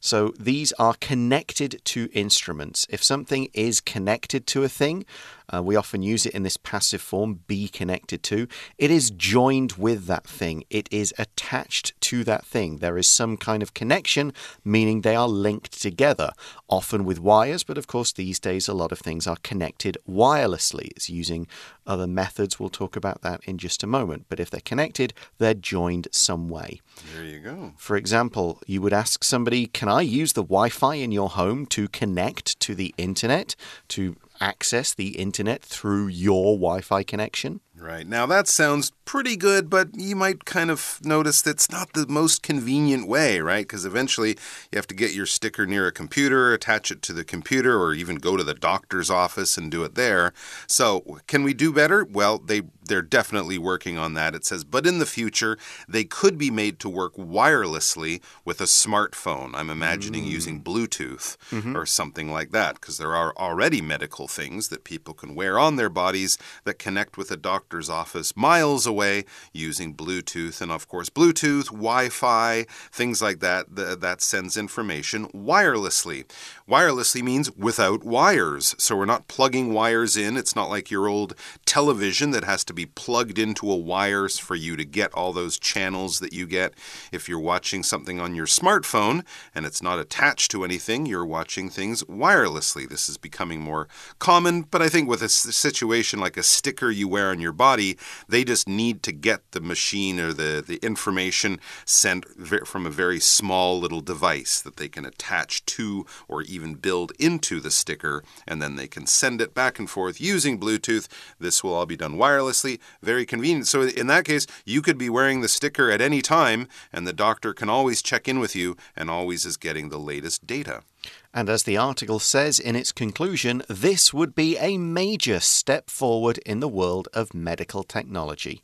So 0.03 0.33
these 0.37 0.73
are 0.73 0.95
connected 0.99 1.79
to 1.85 2.09
instruments. 2.11 2.85
If 2.89 3.01
something 3.01 3.47
is 3.53 3.79
connected 3.79 4.45
to 4.47 4.63
a 4.63 4.67
thing, 4.67 5.05
uh, 5.53 5.63
we 5.63 5.77
often 5.77 6.01
use 6.01 6.25
it 6.25 6.33
in 6.33 6.43
this 6.43 6.57
passive 6.57 7.01
form, 7.01 7.39
be 7.47 7.69
connected 7.69 8.21
to. 8.23 8.49
It 8.77 8.91
is 8.91 9.11
joined 9.11 9.73
with 9.73 10.05
that 10.07 10.27
thing, 10.27 10.65
it 10.69 10.89
is 10.91 11.13
attached 11.17 11.93
to 12.01 12.25
that 12.25 12.45
thing. 12.45 12.79
There 12.79 12.97
is 12.97 13.07
some 13.07 13.37
kind 13.37 13.63
of 13.63 13.73
connection, 13.73 14.33
meaning 14.65 15.01
they 15.01 15.15
are 15.15 15.29
linked 15.29 15.81
together, 15.81 16.31
often 16.67 17.05
with 17.05 17.21
wires, 17.21 17.63
but 17.63 17.77
of 17.77 17.87
course, 17.87 18.11
these 18.11 18.41
days 18.41 18.67
a 18.67 18.73
lot 18.73 18.91
of 18.91 18.99
things 18.99 19.25
are 19.25 19.37
connected 19.41 19.97
wirelessly. 20.05 20.89
It's 20.97 21.09
using 21.09 21.47
other 21.85 22.07
methods. 22.07 22.59
We'll 22.59 22.69
talk 22.69 22.95
about 22.95 23.21
that 23.21 23.41
in 23.45 23.57
just 23.57 23.83
a 23.83 23.87
moment. 23.87 24.25
But 24.29 24.39
if 24.39 24.49
they're 24.49 24.61
connected, 24.61 25.13
they're 25.37 25.53
joined 25.53 26.07
some 26.11 26.49
way. 26.49 26.81
There 27.13 27.25
you 27.25 27.39
go. 27.39 27.73
For 27.77 27.95
example, 27.95 28.61
you 28.67 28.81
would 28.81 28.93
ask 28.93 29.23
somebody, 29.23 29.67
Can 29.67 29.89
I 29.89 30.01
use 30.01 30.33
the 30.33 30.43
Wi 30.43 30.69
Fi 30.69 30.95
in 30.95 31.11
your 31.11 31.29
home 31.29 31.65
to 31.67 31.87
connect 31.87 32.59
to 32.61 32.75
the 32.75 32.93
internet, 32.97 33.55
to 33.89 34.15
access 34.39 34.93
the 34.93 35.09
internet 35.09 35.61
through 35.61 36.07
your 36.07 36.55
Wi 36.57 36.81
Fi 36.81 37.03
connection. 37.03 37.61
Right. 37.83 38.07
Now 38.07 38.25
that 38.27 38.47
sounds 38.47 38.93
pretty 39.03 39.35
good, 39.35 39.69
but 39.69 39.89
you 39.93 40.15
might 40.15 40.45
kind 40.45 40.71
of 40.71 41.01
notice 41.03 41.41
that's 41.41 41.69
not 41.69 41.91
the 41.91 42.07
most 42.07 42.41
convenient 42.41 43.09
way, 43.09 43.41
right? 43.41 43.67
Because 43.67 43.83
eventually 43.83 44.37
you 44.71 44.77
have 44.77 44.87
to 44.87 44.95
get 44.95 45.13
your 45.13 45.25
sticker 45.25 45.65
near 45.65 45.87
a 45.87 45.91
computer, 45.91 46.53
attach 46.53 46.91
it 46.91 47.01
to 47.01 47.11
the 47.11 47.25
computer, 47.25 47.77
or 47.77 47.93
even 47.93 48.15
go 48.15 48.37
to 48.37 48.43
the 48.43 48.53
doctor's 48.53 49.09
office 49.09 49.57
and 49.57 49.69
do 49.69 49.83
it 49.83 49.95
there. 49.95 50.31
So, 50.65 51.19
can 51.27 51.43
we 51.43 51.53
do 51.53 51.73
better? 51.73 52.05
Well, 52.05 52.37
they 52.37 52.61
they're 52.85 53.01
definitely 53.01 53.57
working 53.57 53.97
on 53.97 54.13
that. 54.13 54.35
It 54.35 54.45
says, 54.45 54.63
but 54.63 54.85
in 54.85 54.99
the 54.99 55.05
future, 55.05 55.57
they 55.87 56.03
could 56.03 56.37
be 56.37 56.51
made 56.51 56.79
to 56.79 56.89
work 56.89 57.15
wirelessly 57.15 58.21
with 58.45 58.61
a 58.61 58.65
smartphone. 58.65 59.51
I'm 59.53 59.69
imagining 59.69 60.25
mm. 60.25 60.29
using 60.29 60.63
Bluetooth 60.63 61.37
mm 61.51 61.61
-hmm. 61.61 61.75
or 61.75 61.85
something 61.85 62.31
like 62.31 62.51
that, 62.51 62.75
because 62.75 62.97
there 62.97 63.15
are 63.15 63.33
already 63.37 63.81
medical 63.81 64.27
things 64.27 64.67
that 64.67 64.83
people 64.83 65.13
can 65.13 65.35
wear 65.35 65.57
on 65.59 65.75
their 65.75 65.89
bodies 65.89 66.37
that 66.65 66.83
connect 66.83 67.17
with 67.17 67.31
a 67.31 67.37
doctor's 67.37 67.89
office 67.89 68.33
miles 68.35 68.85
away 68.87 69.25
using 69.53 69.95
Bluetooth. 69.95 70.61
And 70.61 70.71
of 70.71 70.87
course, 70.87 71.09
Bluetooth, 71.09 71.67
Wi 71.67 72.09
Fi, 72.09 72.65
things 72.91 73.21
like 73.21 73.39
that, 73.39 73.63
that 74.01 74.21
sends 74.21 74.57
information 74.57 75.27
wirelessly. 75.33 76.25
Wirelessly 76.67 77.21
means 77.21 77.51
without 77.57 78.03
wires. 78.03 78.75
So 78.77 78.95
we're 78.95 79.05
not 79.05 79.27
plugging 79.27 79.73
wires 79.73 80.15
in. 80.17 80.37
It's 80.37 80.55
not 80.55 80.69
like 80.69 80.89
your 80.89 81.07
old 81.07 81.35
television 81.65 82.31
that 82.31 82.43
has 82.43 82.63
to 82.65 82.72
be 82.73 82.85
plugged 82.85 83.37
into 83.37 83.71
a 83.71 83.75
wire 83.77 84.23
for 84.29 84.55
you 84.55 84.75
to 84.75 84.85
get 84.85 85.13
all 85.13 85.33
those 85.33 85.59
channels 85.59 86.19
that 86.19 86.33
you 86.33 86.47
get. 86.47 86.73
If 87.11 87.27
you're 87.27 87.39
watching 87.39 87.83
something 87.83 88.19
on 88.19 88.35
your 88.35 88.45
smartphone 88.45 89.25
and 89.53 89.65
it's 89.65 89.81
not 89.81 89.99
attached 89.99 90.51
to 90.51 90.63
anything, 90.63 91.05
you're 91.05 91.25
watching 91.25 91.69
things 91.69 92.03
wirelessly. 92.03 92.87
This 92.87 93.09
is 93.09 93.17
becoming 93.17 93.59
more 93.59 93.87
common, 94.19 94.61
but 94.61 94.81
I 94.81 94.87
think 94.87 95.09
with 95.09 95.21
a 95.21 95.29
situation 95.29 96.19
like 96.19 96.37
a 96.37 96.43
sticker 96.43 96.89
you 96.89 97.07
wear 97.07 97.29
on 97.29 97.41
your 97.41 97.51
body. 97.51 97.97
They 98.29 98.43
just 98.43 98.67
need 98.67 99.03
to 99.03 99.11
get 99.11 99.51
the 99.51 99.61
machine 99.61 100.19
or 100.19 100.31
the, 100.31 100.63
the 100.65 100.77
information 100.77 101.59
sent 101.85 102.25
from 102.65 102.85
a 102.85 102.91
very 102.91 103.19
small 103.19 103.79
little 103.79 104.01
device 104.01 104.61
that 104.61 104.77
they 104.77 104.87
can 104.87 105.05
attach 105.05 105.65
to 105.65 106.05
or 106.27 106.41
even 106.43 106.75
build 106.75 107.11
into 107.19 107.59
the 107.59 107.71
sticker, 107.71 108.23
and 108.47 108.61
then 108.61 108.75
they 108.75 108.87
can 108.87 109.05
send 109.05 109.41
it 109.41 109.53
back 109.53 109.79
and 109.79 109.89
forth 109.89 110.21
using 110.21 110.59
Bluetooth. 110.59 111.07
This 111.39 111.63
will 111.63 111.73
all 111.73 111.85
be 111.85 111.97
done 111.97 112.15
wirelessly, 112.15 112.62
very 113.01 113.25
convenient. 113.25 113.67
So, 113.67 113.83
in 113.83 114.07
that 114.07 114.25
case, 114.25 114.47
you 114.65 114.81
could 114.81 114.97
be 114.97 115.09
wearing 115.09 115.41
the 115.41 115.47
sticker 115.47 115.91
at 115.91 116.01
any 116.01 116.21
time, 116.21 116.67
and 116.91 117.05
the 117.05 117.13
doctor 117.13 117.53
can 117.53 117.69
always 117.69 118.01
check 118.01 118.27
in 118.27 118.39
with 118.39 118.55
you 118.55 118.75
and 118.95 119.09
always 119.09 119.45
is 119.45 119.57
getting 119.57 119.89
the 119.89 119.99
latest 119.99 120.47
data. 120.47 120.83
And 121.33 121.49
as 121.49 121.63
the 121.63 121.77
article 121.77 122.19
says 122.19 122.59
in 122.59 122.75
its 122.75 122.91
conclusion, 122.91 123.63
this 123.67 124.13
would 124.13 124.35
be 124.35 124.57
a 124.57 124.77
major 124.77 125.39
step 125.39 125.89
forward 125.89 126.37
in 126.39 126.59
the 126.59 126.67
world 126.67 127.07
of 127.13 127.33
medical 127.33 127.83
technology. 127.83 128.61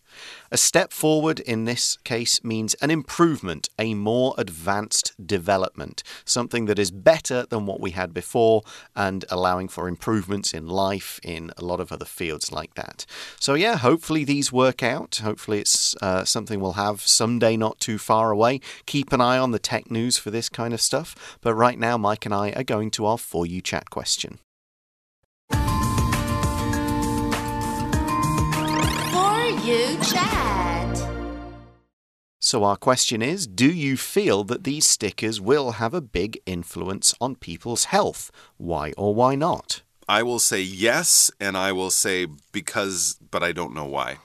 A 0.52 0.58
step 0.58 0.92
forward 0.92 1.40
in 1.40 1.66
this 1.66 1.98
case 2.04 2.44
means 2.44 2.74
an 2.76 2.92
improvement, 2.92 3.70
a 3.78 3.94
more 3.94 4.34
advanced 4.38 5.14
development, 5.24 6.04
something 6.26 6.66
that 6.66 6.80
is 6.80 6.92
better 6.92 7.46
than 7.50 7.66
what 7.66 7.80
we 7.80 7.92
had 7.92 8.14
before 8.14 8.64
and 8.96 9.26
allowing 9.30 9.68
for 9.68 9.88
improvements 9.88 10.54
in 10.54 10.68
life 10.68 11.20
in 11.24 11.52
a 11.58 11.66
lot 11.66 11.80
of 11.80 11.92
other 11.92 12.06
fields 12.06 12.52
like 12.52 12.74
that. 12.76 13.06
So, 13.40 13.54
yeah, 13.54 13.78
hopefully 13.78 14.24
these 14.24 14.52
work 14.52 14.82
out. 14.84 15.22
Hopefully 15.24 15.60
it's 15.60 15.96
uh, 16.02 16.26
something 16.26 16.60
we'll 16.60 16.74
have 16.74 17.02
someday 17.02 17.56
not 17.58 17.80
too 17.80 17.98
far 17.98 18.32
away. 18.32 18.60
Keep 18.86 19.14
an 19.14 19.22
eye 19.22 19.38
on 19.38 19.52
the 19.52 19.60
tech 19.60 19.92
news 19.92 20.18
for 20.18 20.32
this 20.32 20.50
kind 20.50 20.74
of 20.74 20.82
stuff. 20.82 21.38
But 21.42 21.54
right 21.54 21.78
now, 21.78 21.98
Mike 21.98 22.26
and 22.26 22.34
I 22.34 22.50
are 22.60 22.64
going 22.64 22.92
to 22.92 23.06
our 23.06 23.18
For 23.18 23.46
You 23.46 23.62
Chat 23.62 23.90
question. 23.90 24.40
You 29.70 29.98
Chat. 29.98 30.98
So, 32.40 32.64
our 32.64 32.78
question 32.78 33.22
is 33.22 33.46
Do 33.46 33.72
you 33.72 33.98
feel 33.98 34.44
that 34.46 34.64
these 34.64 34.88
stickers 34.88 35.40
will 35.40 35.74
have 35.74 35.94
a 35.94 36.02
big 36.02 36.40
influence 36.46 37.14
on 37.22 37.36
people's 37.36 37.86
health? 37.86 38.32
Why 38.58 38.94
or 38.98 39.14
why 39.14 39.36
not? 39.36 39.84
I 40.08 40.24
will 40.24 40.40
say 40.40 40.62
yes, 40.62 41.30
and 41.40 41.56
I 41.56 41.72
will 41.72 41.92
say 41.92 42.26
because, 42.52 43.20
but 43.30 43.44
I 43.44 43.52
don't 43.52 43.76
know 43.76 43.86
why. 43.86 44.18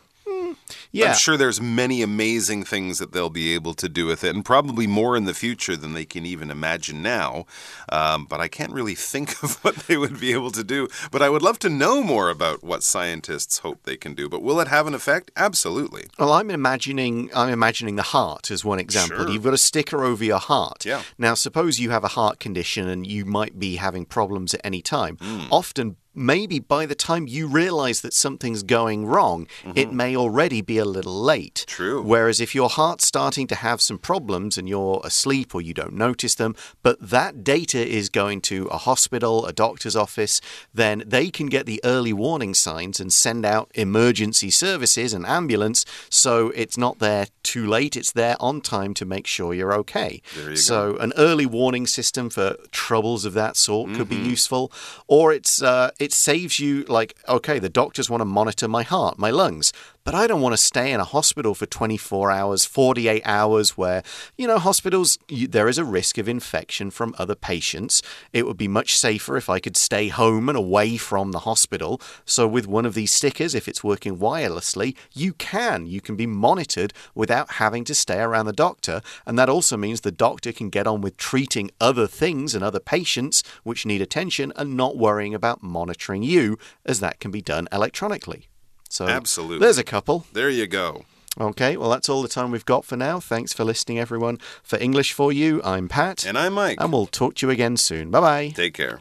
Yeah. 0.92 1.10
I'm 1.10 1.16
sure 1.16 1.36
there's 1.36 1.60
many 1.60 2.02
amazing 2.02 2.64
things 2.64 2.98
that 2.98 3.12
they'll 3.12 3.30
be 3.30 3.54
able 3.54 3.74
to 3.74 3.88
do 3.88 4.06
with 4.06 4.24
it, 4.24 4.34
and 4.34 4.44
probably 4.44 4.86
more 4.86 5.16
in 5.16 5.24
the 5.24 5.34
future 5.34 5.76
than 5.76 5.94
they 5.94 6.04
can 6.04 6.24
even 6.24 6.50
imagine 6.50 7.02
now. 7.02 7.46
Um, 7.90 8.26
but 8.26 8.40
I 8.40 8.48
can't 8.48 8.72
really 8.72 8.94
think 8.94 9.30
of 9.42 9.62
what 9.64 9.76
they 9.86 9.96
would 9.96 10.20
be 10.20 10.32
able 10.32 10.50
to 10.52 10.64
do. 10.64 10.88
But 11.10 11.22
I 11.22 11.28
would 11.28 11.42
love 11.42 11.58
to 11.60 11.68
know 11.68 12.02
more 12.02 12.30
about 12.30 12.62
what 12.62 12.82
scientists 12.82 13.58
hope 13.58 13.82
they 13.84 13.96
can 13.96 14.14
do. 14.14 14.28
But 14.28 14.42
will 14.42 14.60
it 14.60 14.68
have 14.68 14.86
an 14.86 14.94
effect? 14.94 15.30
Absolutely. 15.36 16.06
Well, 16.18 16.32
I'm 16.32 16.50
imagining 16.50 17.30
I'm 17.34 17.50
imagining 17.50 17.96
the 17.96 18.02
heart 18.02 18.50
as 18.50 18.64
one 18.64 18.78
example. 18.78 19.24
Sure. 19.24 19.30
You've 19.30 19.44
got 19.44 19.54
a 19.54 19.58
sticker 19.58 20.04
over 20.04 20.24
your 20.24 20.38
heart. 20.38 20.84
Yeah. 20.84 21.02
Now, 21.18 21.34
suppose 21.34 21.78
you 21.78 21.90
have 21.90 22.04
a 22.04 22.08
heart 22.08 22.38
condition 22.38 22.88
and 22.88 23.06
you 23.06 23.24
might 23.24 23.58
be 23.58 23.76
having 23.76 24.04
problems 24.04 24.54
at 24.54 24.60
any 24.64 24.82
time. 24.82 25.16
Mm. 25.18 25.48
Often 25.50 25.96
maybe 26.14 26.58
by 26.58 26.86
the 26.86 26.94
time 26.94 27.26
you 27.26 27.46
realize 27.46 28.00
that 28.00 28.14
something's 28.14 28.62
going 28.62 29.06
wrong, 29.06 29.40
mm 29.42 29.70
-hmm. 29.70 29.78
it 29.78 29.86
mm-hmm. 29.86 29.96
may 29.96 30.16
already 30.16 30.62
be 30.62 30.78
a 30.78 30.84
little 30.84 31.24
late. 31.24 31.64
True. 31.66 32.02
Whereas 32.02 32.40
if 32.40 32.54
your 32.54 32.70
heart's 32.70 33.06
starting 33.06 33.48
to 33.48 33.54
have 33.54 33.78
some 33.78 33.98
problems 33.98 34.58
and 34.58 34.68
you're 34.68 35.00
asleep 35.04 35.54
or 35.54 35.62
you 35.62 35.74
don't 35.74 35.96
notice 36.08 36.34
them, 36.36 36.54
but 36.82 36.96
that 37.10 37.44
data 37.44 37.82
is 37.98 38.10
going 38.10 38.40
to 38.42 38.68
a 38.70 38.78
hospital, 38.78 39.46
a 39.46 39.52
doctor's 39.52 39.96
office, 39.96 40.40
then 40.74 41.04
they 41.06 41.30
can 41.30 41.48
get 41.48 41.66
the 41.66 41.80
early 41.84 42.12
warning 42.12 42.54
signs 42.54 43.00
and 43.00 43.12
send 43.12 43.44
out 43.44 43.70
emergency 43.74 44.50
services, 44.50 45.14
and 45.14 45.26
ambulance, 45.26 45.84
so 46.08 46.50
it's 46.50 46.76
not 46.76 46.98
there 46.98 47.26
too 47.42 47.66
late, 47.66 47.96
it's 47.96 48.12
there 48.12 48.36
on 48.40 48.60
time 48.60 48.94
to 48.94 49.04
make 49.04 49.26
sure 49.26 49.54
you're 49.54 49.74
okay. 49.74 50.22
You 50.36 50.56
so, 50.56 50.92
go. 50.92 50.98
an 50.98 51.12
early 51.16 51.46
warning 51.46 51.86
system 51.86 52.30
for 52.30 52.56
troubles 52.70 53.24
of 53.24 53.34
that 53.34 53.56
sort 53.56 53.88
mm 53.88 53.92
-hmm. 53.92 53.96
could 53.96 54.08
be 54.08 54.16
mm-hmm. 54.16 54.32
useful, 54.32 54.72
or 55.06 55.32
it's 55.32 55.62
uh, 55.62 55.88
it 56.04 56.12
saves 56.12 56.60
you, 56.60 56.84
like, 56.84 57.16
okay, 57.28 57.58
the 57.58 57.70
doctors 57.70 58.10
want 58.10 58.20
to 58.20 58.26
monitor 58.26 58.68
my 58.68 58.82
heart, 58.82 59.18
my 59.18 59.30
lungs. 59.30 59.72
But 60.04 60.14
I 60.14 60.26
don't 60.26 60.42
want 60.42 60.52
to 60.52 60.62
stay 60.62 60.92
in 60.92 61.00
a 61.00 61.04
hospital 61.04 61.54
for 61.54 61.64
24 61.64 62.30
hours, 62.30 62.66
48 62.66 63.22
hours, 63.24 63.70
where, 63.78 64.02
you 64.36 64.46
know, 64.46 64.58
hospitals, 64.58 65.16
you, 65.28 65.48
there 65.48 65.66
is 65.66 65.78
a 65.78 65.84
risk 65.84 66.18
of 66.18 66.28
infection 66.28 66.90
from 66.90 67.14
other 67.16 67.34
patients. 67.34 68.02
It 68.30 68.46
would 68.46 68.58
be 68.58 68.68
much 68.68 68.98
safer 68.98 69.38
if 69.38 69.48
I 69.48 69.60
could 69.60 69.78
stay 69.78 70.08
home 70.08 70.50
and 70.50 70.58
away 70.58 70.98
from 70.98 71.32
the 71.32 71.40
hospital. 71.40 72.02
So, 72.26 72.46
with 72.46 72.66
one 72.66 72.84
of 72.84 72.92
these 72.92 73.12
stickers, 73.12 73.54
if 73.54 73.66
it's 73.66 73.82
working 73.82 74.18
wirelessly, 74.18 74.94
you 75.14 75.32
can. 75.32 75.86
You 75.86 76.02
can 76.02 76.16
be 76.16 76.26
monitored 76.26 76.92
without 77.14 77.52
having 77.52 77.84
to 77.84 77.94
stay 77.94 78.20
around 78.20 78.44
the 78.44 78.52
doctor. 78.52 79.00
And 79.24 79.38
that 79.38 79.48
also 79.48 79.78
means 79.78 80.02
the 80.02 80.12
doctor 80.12 80.52
can 80.52 80.68
get 80.68 80.86
on 80.86 81.00
with 81.00 81.16
treating 81.16 81.70
other 81.80 82.06
things 82.06 82.54
and 82.54 82.62
other 82.62 82.78
patients 82.78 83.42
which 83.62 83.86
need 83.86 84.02
attention 84.02 84.52
and 84.54 84.76
not 84.76 84.98
worrying 84.98 85.32
about 85.32 85.62
monitoring 85.62 86.22
you, 86.22 86.58
as 86.84 87.00
that 87.00 87.20
can 87.20 87.30
be 87.30 87.40
done 87.40 87.68
electronically. 87.72 88.48
So 88.94 89.08
Absolutely. 89.08 89.58
There's 89.58 89.76
a 89.76 89.82
couple. 89.82 90.24
There 90.32 90.48
you 90.48 90.68
go. 90.68 91.04
Okay, 91.40 91.76
well, 91.76 91.90
that's 91.90 92.08
all 92.08 92.22
the 92.22 92.28
time 92.28 92.52
we've 92.52 92.64
got 92.64 92.84
for 92.84 92.96
now. 92.96 93.18
Thanks 93.18 93.52
for 93.52 93.64
listening, 93.64 93.98
everyone. 93.98 94.38
For 94.62 94.78
English 94.78 95.12
for 95.12 95.32
You, 95.32 95.60
I'm 95.64 95.88
Pat. 95.88 96.24
And 96.24 96.38
I'm 96.38 96.52
Mike. 96.52 96.78
And 96.80 96.92
we'll 96.92 97.06
talk 97.06 97.34
to 97.36 97.46
you 97.46 97.50
again 97.50 97.76
soon. 97.76 98.12
Bye 98.12 98.20
bye. 98.20 98.48
Take 98.54 98.74
care. 98.74 99.00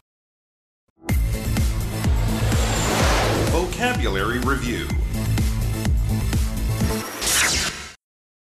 Vocabulary 3.52 4.40
Review 4.40 4.88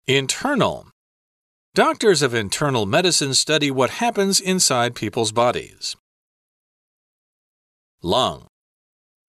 Internal. 0.06 0.90
Doctors 1.74 2.22
of 2.22 2.34
internal 2.34 2.86
medicine 2.86 3.34
study 3.34 3.68
what 3.68 3.90
happens 3.90 4.38
inside 4.38 4.94
people's 4.94 5.32
bodies. 5.32 5.96
Lung. 8.00 8.46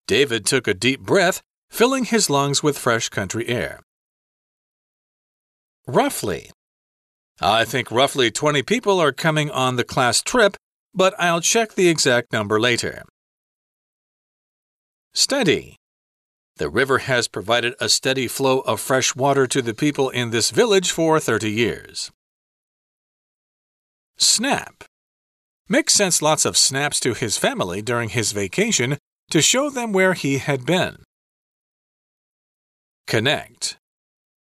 David 0.06 0.46
took 0.46 0.68
a 0.68 0.74
deep 0.74 1.00
breath 1.00 1.42
filling 1.74 2.04
his 2.04 2.30
lungs 2.30 2.62
with 2.62 2.78
fresh 2.78 3.08
country 3.08 3.48
air. 3.48 3.80
Roughly. 5.88 6.52
I 7.40 7.64
think 7.64 7.90
roughly 7.90 8.30
20 8.30 8.62
people 8.62 9.00
are 9.00 9.10
coming 9.10 9.50
on 9.50 9.74
the 9.74 9.82
class 9.82 10.22
trip, 10.22 10.56
but 10.94 11.14
I'll 11.18 11.40
check 11.40 11.74
the 11.74 11.88
exact 11.88 12.32
number 12.32 12.60
later. 12.60 13.02
Steady. 15.12 15.76
The 16.58 16.70
river 16.70 16.98
has 16.98 17.26
provided 17.26 17.74
a 17.80 17.88
steady 17.88 18.28
flow 18.28 18.60
of 18.60 18.80
fresh 18.80 19.16
water 19.16 19.48
to 19.48 19.60
the 19.60 19.74
people 19.74 20.10
in 20.10 20.30
this 20.30 20.52
village 20.52 20.92
for 20.92 21.18
30 21.18 21.50
years. 21.50 22.12
Snap. 24.16 24.84
Mick 25.68 25.90
sent 25.90 26.22
lots 26.22 26.44
of 26.44 26.56
snaps 26.56 27.00
to 27.00 27.14
his 27.14 27.36
family 27.36 27.82
during 27.82 28.10
his 28.10 28.30
vacation 28.30 28.96
to 29.30 29.42
show 29.42 29.70
them 29.70 29.92
where 29.92 30.14
he 30.14 30.38
had 30.38 30.64
been. 30.64 30.98
Connect. 33.06 33.76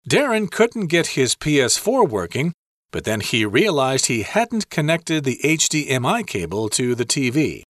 Darren 0.08 0.50
couldn't 0.50 0.86
get 0.86 1.08
his 1.18 1.34
PS4 1.34 2.08
working, 2.08 2.52
but 2.90 3.04
then 3.04 3.20
he 3.20 3.44
realized 3.44 4.06
he 4.06 4.22
hadn't 4.22 4.70
connected 4.70 5.24
the 5.24 5.38
HDMI 5.44 6.26
cable 6.26 6.68
to 6.70 6.94
the 6.94 7.04
TV. 7.04 7.62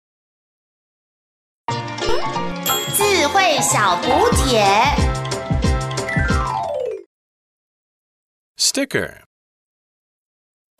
Sticker. 8.56 9.24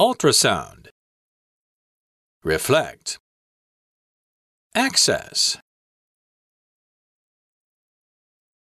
Ultrasound. 0.01 0.89
Reflect. 2.45 3.19
Access. 4.75 5.59